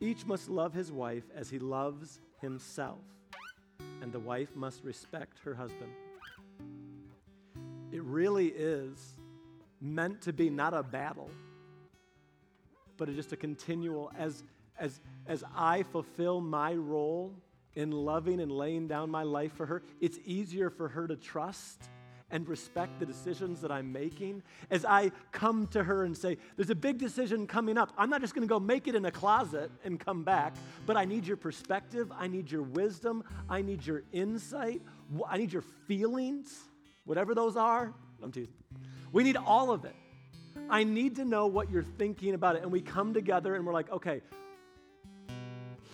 Each 0.00 0.26
must 0.26 0.50
love 0.50 0.74
his 0.74 0.92
wife 0.92 1.24
as 1.34 1.48
he 1.48 1.58
loves 1.58 2.20
himself, 2.40 2.98
and 4.02 4.12
the 4.12 4.20
wife 4.20 4.54
must 4.54 4.84
respect 4.84 5.38
her 5.44 5.54
husband. 5.54 5.90
It 7.90 8.02
really 8.02 8.48
is 8.48 9.14
meant 9.80 10.20
to 10.22 10.32
be 10.32 10.50
not 10.50 10.74
a 10.74 10.82
battle, 10.82 11.30
but 12.96 13.08
it's 13.08 13.16
just 13.16 13.32
a 13.32 13.36
continual, 13.36 14.10
as, 14.18 14.44
as, 14.78 15.00
as 15.26 15.44
I 15.54 15.82
fulfill 15.84 16.40
my 16.40 16.74
role 16.74 17.34
in 17.74 17.90
loving 17.90 18.40
and 18.40 18.52
laying 18.52 18.86
down 18.86 19.10
my 19.10 19.22
life 19.22 19.52
for 19.52 19.66
her, 19.66 19.82
it's 20.00 20.18
easier 20.24 20.70
for 20.70 20.88
her 20.88 21.08
to 21.08 21.16
trust 21.16 21.88
and 22.30 22.48
respect 22.48 22.98
the 22.98 23.06
decisions 23.06 23.60
that 23.60 23.70
I'm 23.70 23.92
making. 23.92 24.42
As 24.70 24.84
I 24.84 25.12
come 25.30 25.66
to 25.68 25.84
her 25.84 26.04
and 26.04 26.16
say, 26.16 26.36
There's 26.56 26.70
a 26.70 26.74
big 26.74 26.98
decision 26.98 27.46
coming 27.46 27.78
up. 27.78 27.92
I'm 27.96 28.10
not 28.10 28.20
just 28.20 28.34
going 28.34 28.46
to 28.46 28.52
go 28.52 28.58
make 28.58 28.88
it 28.88 28.94
in 28.94 29.04
a 29.04 29.10
closet 29.10 29.70
and 29.84 30.00
come 30.00 30.24
back, 30.24 30.54
but 30.86 30.96
I 30.96 31.04
need 31.04 31.26
your 31.26 31.36
perspective. 31.36 32.10
I 32.16 32.26
need 32.26 32.50
your 32.50 32.62
wisdom. 32.62 33.22
I 33.48 33.62
need 33.62 33.86
your 33.86 34.02
insight. 34.12 34.82
I 35.28 35.38
need 35.38 35.52
your 35.52 35.62
feelings, 35.86 36.58
whatever 37.04 37.34
those 37.34 37.56
are. 37.56 37.92
I'm 38.22 38.32
teasing. 38.32 38.54
We 39.12 39.22
need 39.22 39.36
all 39.36 39.70
of 39.70 39.84
it. 39.84 39.94
I 40.70 40.84
need 40.84 41.16
to 41.16 41.24
know 41.24 41.46
what 41.46 41.70
you're 41.70 41.82
thinking 41.82 42.34
about 42.34 42.56
it. 42.56 42.62
And 42.62 42.72
we 42.72 42.80
come 42.80 43.14
together 43.14 43.54
and 43.54 43.66
we're 43.66 43.72
like, 43.72 43.90
okay, 43.90 44.22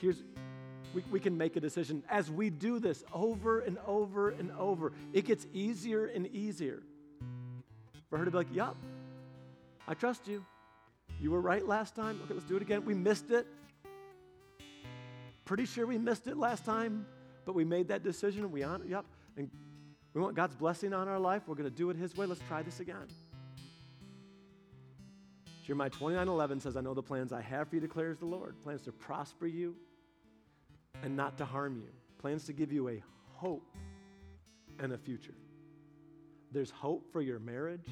here's, 0.00 0.22
we, 0.94 1.02
we 1.10 1.20
can 1.20 1.36
make 1.36 1.56
a 1.56 1.60
decision. 1.60 2.02
As 2.08 2.30
we 2.30 2.50
do 2.50 2.78
this 2.78 3.04
over 3.12 3.60
and 3.60 3.78
over 3.86 4.30
and 4.30 4.50
over, 4.52 4.92
it 5.12 5.24
gets 5.24 5.46
easier 5.52 6.06
and 6.06 6.26
easier 6.28 6.82
for 8.08 8.18
her 8.18 8.24
to 8.24 8.30
be 8.30 8.36
like, 8.36 8.54
yep, 8.54 8.74
I 9.86 9.94
trust 9.94 10.28
you. 10.28 10.44
You 11.20 11.30
were 11.30 11.40
right 11.40 11.66
last 11.66 11.94
time. 11.94 12.20
Okay, 12.24 12.34
let's 12.34 12.46
do 12.46 12.56
it 12.56 12.62
again. 12.62 12.84
We 12.84 12.94
missed 12.94 13.30
it. 13.30 13.46
Pretty 15.44 15.66
sure 15.66 15.86
we 15.86 15.98
missed 15.98 16.26
it 16.28 16.36
last 16.36 16.64
time, 16.64 17.04
but 17.44 17.54
we 17.54 17.64
made 17.64 17.88
that 17.88 18.02
decision. 18.02 18.50
We 18.52 18.62
on 18.62 18.86
yep. 18.88 19.04
And 19.36 19.50
we 20.14 20.20
want 20.20 20.34
God's 20.34 20.54
blessing 20.54 20.92
on 20.92 21.08
our 21.08 21.18
life. 21.18 21.42
We're 21.46 21.56
going 21.56 21.68
to 21.68 21.76
do 21.76 21.90
it 21.90 21.96
His 21.96 22.16
way. 22.16 22.26
Let's 22.26 22.40
try 22.48 22.62
this 22.62 22.80
again. 22.80 23.08
Jeremiah 25.64 25.90
29 25.90 26.28
11 26.28 26.60
says, 26.60 26.76
I 26.76 26.80
know 26.80 26.94
the 26.94 27.02
plans 27.02 27.32
I 27.32 27.40
have 27.42 27.68
for 27.68 27.76
you, 27.76 27.80
declares 27.80 28.18
the 28.18 28.26
Lord. 28.26 28.60
Plans 28.62 28.82
to 28.82 28.92
prosper 28.92 29.46
you 29.46 29.76
and 31.02 31.16
not 31.16 31.38
to 31.38 31.44
harm 31.44 31.76
you. 31.76 31.90
Plans 32.18 32.44
to 32.46 32.52
give 32.52 32.72
you 32.72 32.88
a 32.88 33.02
hope 33.34 33.76
and 34.78 34.92
a 34.92 34.98
future. 34.98 35.34
There's 36.52 36.70
hope 36.70 37.12
for 37.12 37.20
your 37.20 37.38
marriage. 37.38 37.86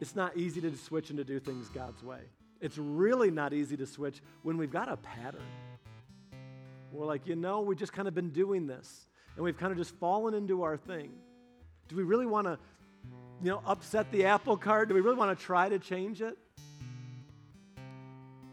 It's 0.00 0.14
not 0.14 0.36
easy 0.36 0.60
to 0.60 0.76
switch 0.76 1.10
and 1.10 1.18
to 1.18 1.24
do 1.24 1.38
things 1.38 1.68
God's 1.68 2.02
way. 2.02 2.20
It's 2.60 2.78
really 2.78 3.30
not 3.30 3.52
easy 3.52 3.76
to 3.76 3.86
switch 3.86 4.22
when 4.42 4.56
we've 4.56 4.70
got 4.70 4.88
a 4.88 4.96
pattern. 4.96 5.42
We're 6.92 7.06
like, 7.06 7.26
you 7.26 7.36
know, 7.36 7.60
we've 7.60 7.78
just 7.78 7.92
kind 7.92 8.08
of 8.08 8.14
been 8.14 8.30
doing 8.30 8.66
this 8.66 9.06
and 9.34 9.44
we've 9.44 9.56
kind 9.56 9.72
of 9.72 9.78
just 9.78 9.94
fallen 9.96 10.34
into 10.34 10.62
our 10.62 10.76
thing. 10.76 11.10
Do 11.88 11.96
we 11.96 12.02
really 12.02 12.26
want 12.26 12.46
to, 12.46 12.58
you 13.42 13.50
know, 13.50 13.62
upset 13.66 14.10
the 14.12 14.26
apple 14.26 14.56
cart? 14.56 14.88
Do 14.88 14.94
we 14.94 15.00
really 15.00 15.16
want 15.16 15.38
to 15.38 15.44
try 15.44 15.68
to 15.68 15.78
change 15.78 16.22
it? 16.22 16.36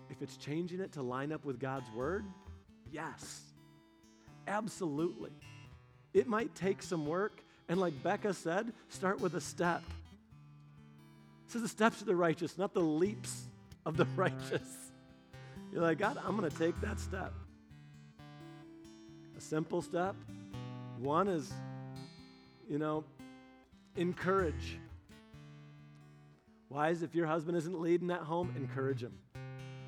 If 0.09 0.21
it's 0.21 0.37
changing 0.37 0.79
it 0.79 0.93
to 0.93 1.01
line 1.01 1.31
up 1.31 1.45
with 1.45 1.59
God's 1.59 1.89
word, 1.95 2.25
yes, 2.91 3.41
absolutely. 4.47 5.31
It 6.13 6.27
might 6.27 6.53
take 6.53 6.83
some 6.83 7.05
work, 7.05 7.43
and 7.67 7.79
like 7.79 8.03
Becca 8.03 8.33
said, 8.33 8.73
start 8.89 9.19
with 9.19 9.33
a 9.33 9.41
step. 9.41 9.81
Is 11.55 11.61
the 11.61 11.67
steps 11.67 12.01
of 12.01 12.07
the 12.07 12.15
righteous, 12.15 12.57
not 12.57 12.73
the 12.73 12.81
leaps 12.81 13.43
of 13.85 13.95
the 13.95 14.05
righteous. 14.15 14.91
You're 15.71 15.83
like, 15.83 15.99
God, 15.99 16.17
I'm 16.25 16.35
going 16.35 16.49
to 16.49 16.57
take 16.57 16.79
that 16.81 16.99
step. 16.99 17.31
A 19.37 19.41
simple 19.41 19.83
step, 19.83 20.15
one 20.97 21.27
is, 21.27 21.51
you 22.67 22.79
know, 22.79 23.03
encourage. 23.95 24.79
Is 26.89 27.03
if 27.03 27.13
your 27.13 27.27
husband 27.27 27.55
isn't 27.57 27.79
leading 27.79 28.07
that 28.07 28.21
home, 28.21 28.51
encourage 28.57 29.03
him. 29.03 29.13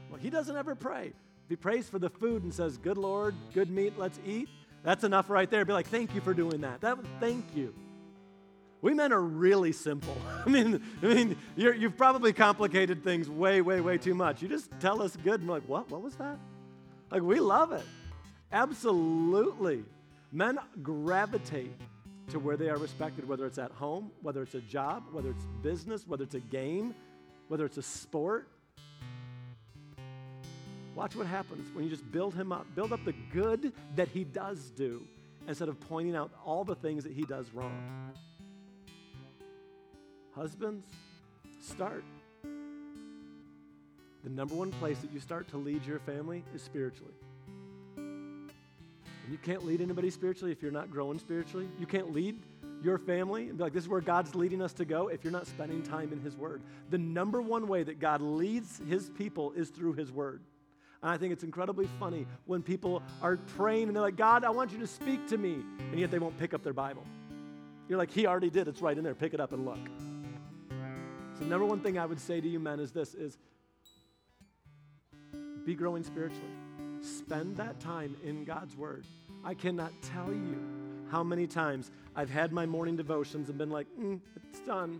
Well, 0.09 0.19
he 0.19 0.29
doesn't 0.29 0.55
ever 0.55 0.75
pray. 0.75 1.07
If 1.07 1.49
he 1.49 1.55
prays 1.55 1.89
for 1.89 1.97
the 1.97 2.11
food 2.11 2.43
and 2.43 2.53
says, 2.53 2.77
Good 2.77 2.97
Lord, 2.97 3.33
good 3.53 3.71
meat, 3.71 3.93
let's 3.97 4.19
eat, 4.25 4.49
that's 4.85 5.03
enough 5.03 5.31
right 5.31 5.49
there. 5.49 5.65
Be 5.65 5.73
like, 5.73 5.87
thank 5.87 6.13
you 6.13 6.21
for 6.21 6.35
doing 6.35 6.61
that. 6.61 6.81
That 6.81 6.99
thank 7.19 7.43
you. 7.55 7.73
We 8.83 8.93
men 8.93 9.11
are 9.11 9.21
really 9.21 9.71
simple. 9.71 10.15
I 10.45 10.47
mean, 10.47 10.79
I 11.01 11.05
mean, 11.07 11.37
you 11.55 11.71
have 11.71 11.97
probably 11.97 12.33
complicated 12.33 13.03
things 13.03 13.27
way, 13.27 13.61
way, 13.61 13.81
way 13.81 13.97
too 13.97 14.13
much. 14.13 14.43
You 14.43 14.47
just 14.47 14.69
tell 14.79 15.01
us 15.01 15.17
good, 15.17 15.39
and 15.39 15.49
we're 15.49 15.55
like, 15.55 15.67
what? 15.67 15.89
What 15.89 16.03
was 16.03 16.15
that? 16.17 16.37
Like, 17.09 17.23
we 17.23 17.39
love 17.39 17.71
it. 17.71 17.85
Absolutely. 18.51 19.83
Men 20.31 20.59
gravitate 20.83 21.73
to 22.29 22.39
where 22.39 22.57
they 22.57 22.69
are 22.69 22.77
respected, 22.77 23.27
whether 23.27 23.45
it's 23.45 23.57
at 23.57 23.71
home, 23.71 24.11
whether 24.21 24.41
it's 24.41 24.55
a 24.55 24.61
job, 24.61 25.03
whether 25.11 25.29
it's 25.29 25.45
business, 25.61 26.07
whether 26.07 26.23
it's 26.23 26.35
a 26.35 26.39
game, 26.39 26.95
whether 27.47 27.65
it's 27.65 27.77
a 27.77 27.83
sport. 27.83 28.47
Watch 30.95 31.15
what 31.15 31.27
happens 31.27 31.73
when 31.75 31.83
you 31.83 31.89
just 31.89 32.09
build 32.11 32.33
him 32.33 32.51
up. 32.51 32.65
Build 32.73 32.93
up 32.93 33.03
the 33.03 33.13
good 33.33 33.73
that 33.95 34.07
he 34.07 34.23
does 34.23 34.71
do 34.71 35.05
instead 35.47 35.69
of 35.69 35.79
pointing 35.81 36.15
out 36.15 36.31
all 36.45 36.63
the 36.63 36.75
things 36.75 37.03
that 37.03 37.13
he 37.13 37.23
does 37.23 37.51
wrong. 37.53 38.13
Husbands, 40.33 40.85
start. 41.61 42.03
The 44.23 44.29
number 44.29 44.55
one 44.55 44.71
place 44.71 44.99
that 44.99 45.11
you 45.13 45.19
start 45.19 45.47
to 45.49 45.57
lead 45.57 45.85
your 45.85 45.99
family 45.99 46.43
is 46.53 46.61
spiritually. 46.61 47.13
You 49.29 49.38
can't 49.38 49.65
lead 49.65 49.81
anybody 49.81 50.09
spiritually 50.09 50.51
if 50.51 50.61
you're 50.61 50.71
not 50.71 50.91
growing 50.91 51.19
spiritually. 51.19 51.67
You 51.79 51.85
can't 51.85 52.13
lead 52.13 52.39
your 52.83 52.97
family 52.97 53.49
and 53.49 53.57
be 53.57 53.63
like, 53.63 53.73
this 53.73 53.83
is 53.83 53.89
where 53.89 54.01
God's 54.01 54.35
leading 54.35 54.61
us 54.61 54.73
to 54.73 54.85
go 54.85 55.07
if 55.07 55.23
you're 55.23 55.33
not 55.33 55.47
spending 55.47 55.81
time 55.81 56.13
in 56.13 56.19
His 56.19 56.35
Word. 56.35 56.61
The 56.91 56.97
number 56.97 57.41
one 57.41 57.67
way 57.67 57.83
that 57.83 57.99
God 57.99 58.21
leads 58.21 58.81
His 58.88 59.09
people 59.09 59.51
is 59.53 59.69
through 59.69 59.93
His 59.93 60.11
Word. 60.11 60.41
And 61.01 61.11
I 61.11 61.17
think 61.17 61.33
it's 61.33 61.43
incredibly 61.43 61.88
funny 61.99 62.25
when 62.45 62.61
people 62.61 63.01
are 63.21 63.38
praying 63.38 63.88
and 63.88 63.95
they're 63.95 64.03
like, 64.03 64.15
God, 64.15 64.43
I 64.43 64.49
want 64.49 64.71
you 64.71 64.79
to 64.79 64.88
speak 64.88 65.27
to 65.27 65.38
me, 65.38 65.57
and 65.91 65.99
yet 65.99 66.11
they 66.11 66.19
won't 66.19 66.38
pick 66.38 66.53
up 66.53 66.63
their 66.63 66.73
Bible. 66.73 67.03
You're 67.89 67.97
like, 67.97 68.11
He 68.11 68.27
already 68.27 68.49
did. 68.49 68.67
It's 68.67 68.81
right 68.81 68.97
in 68.97 69.03
there. 69.03 69.15
Pick 69.15 69.33
it 69.33 69.39
up 69.39 69.53
and 69.53 69.65
look. 69.65 69.79
So, 71.39 71.45
number 71.45 71.65
one 71.65 71.81
thing 71.81 71.99
I 71.99 72.05
would 72.05 72.19
say 72.19 72.39
to 72.39 72.47
you 72.47 72.59
men 72.59 72.79
is 72.79 72.91
this 72.91 73.13
is 73.13 73.38
be 75.65 75.75
growing 75.75 76.03
spiritually. 76.03 76.51
Spend 77.05 77.55
that 77.57 77.79
time 77.79 78.17
in 78.23 78.43
God's 78.45 78.75
Word. 78.75 79.05
I 79.43 79.53
cannot 79.53 79.91
tell 80.01 80.33
you 80.33 80.59
how 81.11 81.23
many 81.23 81.45
times 81.45 81.91
I've 82.15 82.31
had 82.31 82.51
my 82.51 82.65
morning 82.65 82.95
devotions 82.95 83.47
and 83.49 83.59
been 83.59 83.69
like, 83.69 83.85
mm, 83.99 84.19
it's 84.47 84.59
done. 84.61 84.99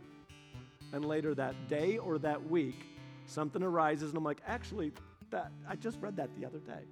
And 0.94 1.04
later 1.04 1.34
that 1.34 1.68
day 1.68 1.98
or 1.98 2.20
that 2.20 2.48
week, 2.48 2.86
something 3.26 3.64
arises 3.64 4.10
and 4.10 4.18
I'm 4.20 4.24
like, 4.24 4.42
actually, 4.46 4.92
that 5.32 5.52
I 5.68 5.76
just 5.76 6.00
read 6.00 6.16
that 6.18 6.30
the 6.40 6.46
other 6.46 6.60
day. 6.60 6.84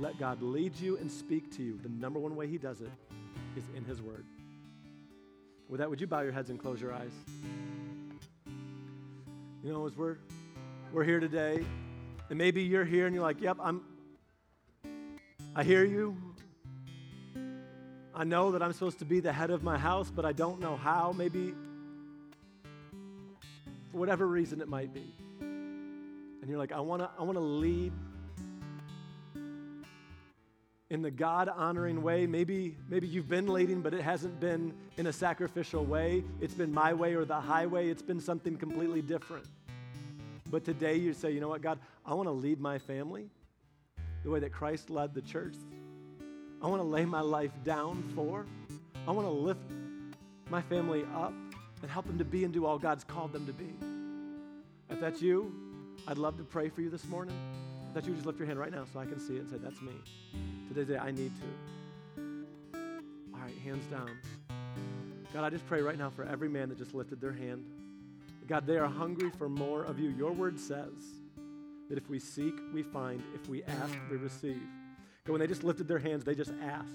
Let 0.00 0.18
God 0.18 0.42
lead 0.42 0.74
you 0.80 0.96
and 0.96 1.08
speak 1.08 1.56
to 1.58 1.62
you. 1.62 1.78
The 1.80 1.90
number 1.90 2.18
one 2.18 2.34
way 2.34 2.48
He 2.48 2.58
does 2.58 2.80
it 2.80 2.90
is 3.56 3.62
in 3.76 3.84
His 3.84 4.02
Word. 4.02 4.24
With 5.68 5.78
that, 5.78 5.88
would 5.88 6.00
you 6.00 6.08
bow 6.08 6.22
your 6.22 6.32
heads 6.32 6.50
and 6.50 6.58
close 6.58 6.80
your 6.80 6.92
eyes? 6.92 7.12
You 9.62 9.72
know, 9.72 9.86
as 9.86 9.96
we're 9.96 10.16
we're 10.92 11.04
here 11.04 11.20
today, 11.20 11.64
and 12.30 12.38
maybe 12.38 12.62
you're 12.62 12.84
here 12.84 13.06
and 13.06 13.14
you're 13.14 13.24
like, 13.24 13.40
"Yep, 13.40 13.58
I'm. 13.60 13.82
I 15.54 15.64
hear 15.64 15.84
you. 15.84 16.16
I 18.14 18.24
know 18.24 18.52
that 18.52 18.62
I'm 18.62 18.72
supposed 18.72 19.00
to 19.00 19.04
be 19.04 19.20
the 19.20 19.32
head 19.32 19.50
of 19.50 19.62
my 19.62 19.76
house, 19.76 20.10
but 20.10 20.24
I 20.24 20.32
don't 20.32 20.60
know 20.60 20.76
how. 20.76 21.12
Maybe 21.12 21.54
for 23.90 23.98
whatever 23.98 24.26
reason 24.26 24.60
it 24.60 24.68
might 24.68 24.94
be. 24.94 25.14
And 25.40 26.48
you're 26.48 26.58
like, 26.58 26.72
I 26.72 26.80
want 26.80 27.02
to 27.02 27.10
I 27.18 27.22
want 27.22 27.36
to 27.36 27.44
lead 27.44 27.92
in 30.90 31.02
the 31.02 31.10
God 31.10 31.48
honoring 31.48 32.02
way. 32.02 32.26
Maybe, 32.26 32.76
maybe 32.88 33.06
you've 33.06 33.28
been 33.28 33.46
leading, 33.46 33.80
but 33.80 33.94
it 33.94 34.02
hasn't 34.02 34.40
been 34.40 34.74
in 34.96 35.06
a 35.06 35.12
sacrificial 35.12 35.84
way. 35.84 36.24
It's 36.40 36.54
been 36.54 36.74
my 36.74 36.92
way 36.92 37.14
or 37.14 37.24
the 37.24 37.40
highway. 37.40 37.88
It's 37.88 38.02
been 38.02 38.20
something 38.20 38.56
completely 38.56 39.00
different. 39.00 39.46
But 40.50 40.64
today 40.64 40.96
you 40.96 41.14
say, 41.14 41.30
you 41.30 41.40
know 41.40 41.48
what, 41.48 41.62
God, 41.62 41.78
I 42.04 42.14
want 42.14 42.28
to 42.28 42.32
lead 42.32 42.60
my 42.60 42.78
family 42.78 43.30
the 44.24 44.30
way 44.30 44.40
that 44.40 44.52
Christ 44.52 44.90
led 44.90 45.14
the 45.14 45.22
church. 45.22 45.54
I 46.60 46.66
want 46.66 46.82
to 46.82 46.88
lay 46.88 47.04
my 47.04 47.20
life 47.20 47.52
down 47.64 48.02
for. 48.14 48.46
I 49.06 49.12
want 49.12 49.26
to 49.26 49.32
lift 49.32 49.60
my 50.50 50.60
family 50.62 51.04
up 51.14 51.32
and 51.82 51.90
help 51.90 52.06
them 52.06 52.18
to 52.18 52.24
be 52.24 52.44
and 52.44 52.52
do 52.52 52.66
all 52.66 52.78
God's 52.78 53.04
called 53.04 53.32
them 53.32 53.46
to 53.46 53.52
be. 53.52 53.72
If 54.90 55.00
that's 55.00 55.22
you, 55.22 55.54
I'd 56.08 56.18
love 56.18 56.36
to 56.38 56.44
pray 56.44 56.68
for 56.68 56.82
you 56.82 56.90
this 56.90 57.06
morning. 57.06 57.36
If 57.88 57.94
that's 57.94 58.06
you, 58.06 58.14
just 58.14 58.26
lift 58.26 58.38
your 58.38 58.46
hand 58.46 58.58
right 58.58 58.72
now 58.72 58.84
so 58.92 58.98
I 58.98 59.06
can 59.06 59.20
see 59.20 59.36
it 59.36 59.42
and 59.42 59.50
say, 59.50 59.56
That's 59.56 59.80
me. 59.80 59.92
Today's 60.68 60.88
the 60.88 60.94
day 60.94 60.98
I 60.98 61.12
need 61.12 61.32
to. 61.36 62.22
All 63.34 63.40
right, 63.40 63.56
hands 63.64 63.86
down. 63.86 64.10
God, 65.32 65.44
I 65.44 65.50
just 65.50 65.66
pray 65.66 65.80
right 65.80 65.96
now 65.96 66.10
for 66.10 66.24
every 66.24 66.48
man 66.48 66.68
that 66.68 66.78
just 66.78 66.94
lifted 66.94 67.20
their 67.20 67.32
hand. 67.32 67.64
God, 68.50 68.66
they 68.66 68.78
are 68.78 68.88
hungry 68.88 69.30
for 69.30 69.48
more 69.48 69.84
of 69.84 70.00
you. 70.00 70.10
Your 70.10 70.32
word 70.32 70.58
says 70.58 70.90
that 71.88 71.96
if 71.96 72.10
we 72.10 72.18
seek, 72.18 72.54
we 72.74 72.82
find. 72.82 73.22
If 73.32 73.48
we 73.48 73.62
ask, 73.62 73.94
we 74.10 74.16
receive. 74.16 74.60
God, 75.24 75.34
when 75.34 75.40
they 75.40 75.46
just 75.46 75.62
lifted 75.62 75.86
their 75.86 76.00
hands, 76.00 76.24
they 76.24 76.34
just 76.34 76.52
asked 76.60 76.88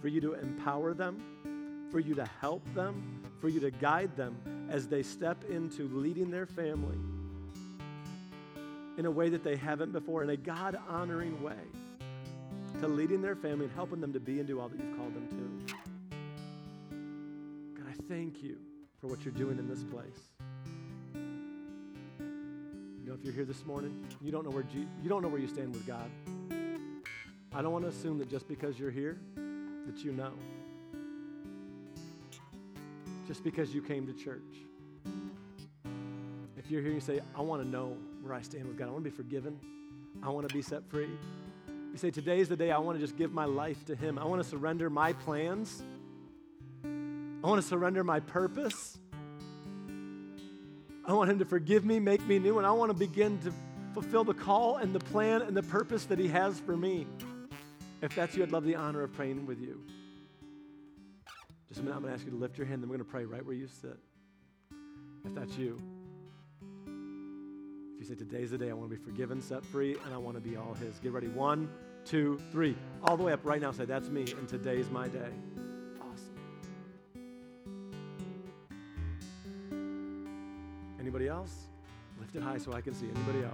for 0.00 0.08
you 0.08 0.20
to 0.20 0.32
empower 0.32 0.94
them, 0.94 1.86
for 1.92 2.00
you 2.00 2.16
to 2.16 2.28
help 2.40 2.64
them, 2.74 3.22
for 3.40 3.48
you 3.48 3.60
to 3.60 3.70
guide 3.70 4.16
them 4.16 4.36
as 4.68 4.88
they 4.88 5.04
step 5.04 5.44
into 5.48 5.86
leading 5.96 6.28
their 6.28 6.46
family 6.46 6.98
in 8.98 9.06
a 9.06 9.10
way 9.12 9.28
that 9.28 9.44
they 9.44 9.54
haven't 9.54 9.92
before, 9.92 10.24
in 10.24 10.30
a 10.30 10.36
God 10.36 10.76
honoring 10.88 11.40
way, 11.40 11.54
to 12.80 12.88
leading 12.88 13.22
their 13.22 13.36
family 13.36 13.66
and 13.66 13.74
helping 13.76 14.00
them 14.00 14.12
to 14.12 14.18
be 14.18 14.40
and 14.40 14.48
do 14.48 14.58
all 14.58 14.68
that 14.68 14.76
you've 14.76 14.96
called 14.96 15.14
them 15.14 15.28
to. 15.28 15.74
God, 17.80 17.86
I 17.88 17.94
thank 18.08 18.42
you 18.42 18.56
for 19.00 19.06
what 19.06 19.24
you're 19.24 19.34
doing 19.34 19.58
in 19.58 19.68
this 19.68 19.84
place. 19.84 20.31
If 23.22 23.26
you're 23.26 23.34
here 23.34 23.44
this 23.44 23.64
morning, 23.64 24.04
you 24.20 24.32
don't 24.32 24.42
know 24.42 24.50
where 24.50 24.64
G- 24.64 24.88
you 25.00 25.08
don't 25.08 25.22
know 25.22 25.28
where 25.28 25.40
you 25.40 25.46
stand 25.46 25.72
with 25.72 25.86
God. 25.86 26.10
I 27.54 27.62
don't 27.62 27.70
want 27.70 27.84
to 27.84 27.88
assume 27.88 28.18
that 28.18 28.28
just 28.28 28.48
because 28.48 28.80
you're 28.80 28.90
here, 28.90 29.16
that 29.86 30.02
you 30.02 30.10
know. 30.10 30.32
Just 33.28 33.44
because 33.44 33.72
you 33.72 33.80
came 33.80 34.08
to 34.08 34.12
church. 34.12 34.42
If 36.56 36.68
you're 36.68 36.80
here 36.80 36.90
and 36.90 36.94
you 36.96 37.00
say, 37.00 37.20
I 37.36 37.42
want 37.42 37.62
to 37.62 37.68
know 37.68 37.96
where 38.22 38.34
I 38.34 38.42
stand 38.42 38.66
with 38.66 38.76
God, 38.76 38.88
I 38.88 38.90
want 38.90 39.04
to 39.04 39.10
be 39.10 39.16
forgiven, 39.16 39.56
I 40.20 40.28
want 40.28 40.48
to 40.48 40.52
be 40.52 40.60
set 40.60 40.84
free. 40.90 41.10
You 41.68 41.98
say, 41.98 42.10
Today 42.10 42.40
is 42.40 42.48
the 42.48 42.56
day 42.56 42.72
I 42.72 42.78
want 42.78 42.98
to 42.98 43.00
just 43.00 43.16
give 43.16 43.32
my 43.32 43.44
life 43.44 43.84
to 43.84 43.94
Him. 43.94 44.18
I 44.18 44.24
want 44.24 44.42
to 44.42 44.48
surrender 44.48 44.90
my 44.90 45.12
plans 45.12 45.84
I 47.44 47.48
want 47.48 47.60
to 47.60 47.66
surrender 47.66 48.04
my 48.04 48.20
purpose. 48.20 48.98
I 51.04 51.12
want 51.14 51.30
Him 51.30 51.38
to 51.40 51.44
forgive 51.44 51.84
me, 51.84 51.98
make 51.98 52.24
me 52.26 52.38
new, 52.38 52.58
and 52.58 52.66
I 52.66 52.70
want 52.70 52.90
to 52.90 52.96
begin 52.96 53.38
to 53.40 53.52
fulfill 53.92 54.24
the 54.24 54.34
call 54.34 54.76
and 54.76 54.94
the 54.94 55.00
plan 55.00 55.42
and 55.42 55.56
the 55.56 55.62
purpose 55.62 56.04
that 56.06 56.18
He 56.18 56.28
has 56.28 56.60
for 56.60 56.76
me. 56.76 57.06
If 58.00 58.14
that's 58.14 58.36
you, 58.36 58.42
I'd 58.42 58.52
love 58.52 58.64
the 58.64 58.76
honor 58.76 59.02
of 59.02 59.12
praying 59.12 59.46
with 59.46 59.60
you. 59.60 59.80
Just 61.68 61.80
a 61.80 61.84
minute, 61.84 61.96
I'm 61.96 62.02
going 62.02 62.12
to 62.12 62.18
ask 62.18 62.24
you 62.24 62.32
to 62.32 62.36
lift 62.36 62.58
your 62.58 62.66
hand, 62.66 62.82
and 62.82 62.90
we're 62.90 62.96
going 62.98 63.06
to 63.06 63.10
pray 63.10 63.24
right 63.24 63.44
where 63.44 63.54
you 63.54 63.66
sit. 63.66 63.96
If 65.24 65.34
that's 65.34 65.56
you. 65.56 65.80
If 66.86 68.00
you 68.00 68.04
say, 68.06 68.14
Today's 68.14 68.50
the 68.50 68.58
day 68.58 68.70
I 68.70 68.72
want 68.72 68.90
to 68.90 68.96
be 68.96 69.02
forgiven, 69.02 69.40
set 69.40 69.64
free, 69.64 69.96
and 70.04 70.14
I 70.14 70.18
want 70.18 70.36
to 70.36 70.40
be 70.40 70.56
all 70.56 70.74
His. 70.74 70.98
Get 70.98 71.12
ready. 71.12 71.28
One, 71.28 71.68
two, 72.04 72.40
three. 72.50 72.76
All 73.04 73.16
the 73.16 73.22
way 73.22 73.32
up 73.32 73.40
right 73.44 73.60
now. 73.60 73.72
Say, 73.72 73.84
That's 73.84 74.08
me, 74.08 74.22
and 74.38 74.48
today's 74.48 74.90
my 74.90 75.08
day. 75.08 75.30
Anybody 81.12 81.28
else? 81.28 81.66
Lift 82.18 82.36
it 82.36 82.42
high 82.42 82.56
so 82.56 82.72
I 82.72 82.80
can 82.80 82.94
see. 82.94 83.04
Anybody 83.14 83.44
else? 83.44 83.52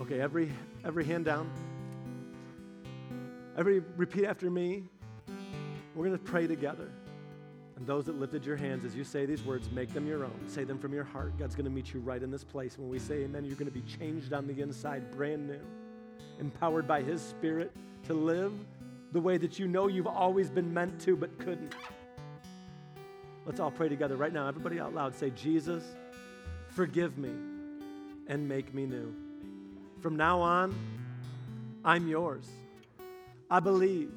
Okay, 0.00 0.20
every 0.20 0.50
every 0.84 1.04
hand 1.04 1.24
down. 1.24 1.48
Every 3.56 3.78
repeat 3.96 4.24
after 4.24 4.50
me. 4.50 4.88
We're 5.94 6.04
going 6.04 6.18
to 6.18 6.24
pray 6.24 6.48
together. 6.48 6.90
And 7.76 7.86
those 7.86 8.06
that 8.06 8.18
lifted 8.18 8.44
your 8.44 8.56
hands, 8.56 8.84
as 8.84 8.96
you 8.96 9.04
say 9.04 9.24
these 9.24 9.44
words, 9.44 9.70
make 9.70 9.94
them 9.94 10.04
your 10.04 10.24
own. 10.24 10.40
Say 10.48 10.64
them 10.64 10.80
from 10.80 10.92
your 10.92 11.04
heart. 11.04 11.38
God's 11.38 11.54
going 11.54 11.66
to 11.66 11.70
meet 11.70 11.94
you 11.94 12.00
right 12.00 12.20
in 12.20 12.32
this 12.32 12.42
place. 12.42 12.76
When 12.76 12.88
we 12.88 12.98
say 12.98 13.22
amen, 13.22 13.44
you're 13.44 13.54
going 13.54 13.70
to 13.70 13.80
be 13.80 13.82
changed 13.82 14.32
on 14.32 14.48
the 14.48 14.60
inside, 14.60 15.12
brand 15.12 15.46
new, 15.46 15.60
empowered 16.40 16.88
by 16.88 17.02
His 17.02 17.22
Spirit 17.22 17.70
to 18.08 18.14
live 18.14 18.52
the 19.12 19.20
way 19.20 19.36
that 19.36 19.60
you 19.60 19.68
know 19.68 19.86
you've 19.86 20.08
always 20.08 20.50
been 20.50 20.74
meant 20.74 21.00
to 21.02 21.16
but 21.16 21.38
couldn't. 21.38 21.76
Let's 23.48 23.60
all 23.60 23.70
pray 23.70 23.88
together 23.88 24.14
right 24.14 24.30
now. 24.30 24.46
Everybody 24.46 24.78
out 24.78 24.94
loud 24.94 25.14
say, 25.14 25.30
Jesus, 25.30 25.82
forgive 26.68 27.16
me 27.16 27.30
and 28.26 28.46
make 28.46 28.74
me 28.74 28.84
new. 28.84 29.14
From 30.02 30.18
now 30.18 30.42
on, 30.42 30.74
I'm 31.82 32.06
yours. 32.06 32.44
I 33.50 33.60
believe 33.60 34.10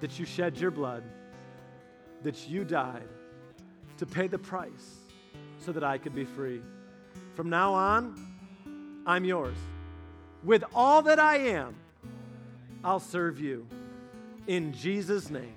that 0.00 0.18
you 0.18 0.26
shed 0.26 0.58
your 0.58 0.70
blood, 0.70 1.04
that 2.22 2.46
you 2.46 2.64
died 2.64 3.08
to 3.96 4.04
pay 4.04 4.26
the 4.26 4.38
price 4.38 4.96
so 5.58 5.72
that 5.72 5.82
I 5.82 5.96
could 5.96 6.14
be 6.14 6.26
free. 6.26 6.60
From 7.34 7.48
now 7.48 7.72
on, 7.72 8.14
I'm 9.06 9.24
yours. 9.24 9.56
With 10.44 10.64
all 10.74 11.00
that 11.00 11.18
I 11.18 11.38
am, 11.38 11.74
I'll 12.84 13.00
serve 13.00 13.40
you. 13.40 13.66
In 14.46 14.74
Jesus' 14.74 15.30
name, 15.30 15.56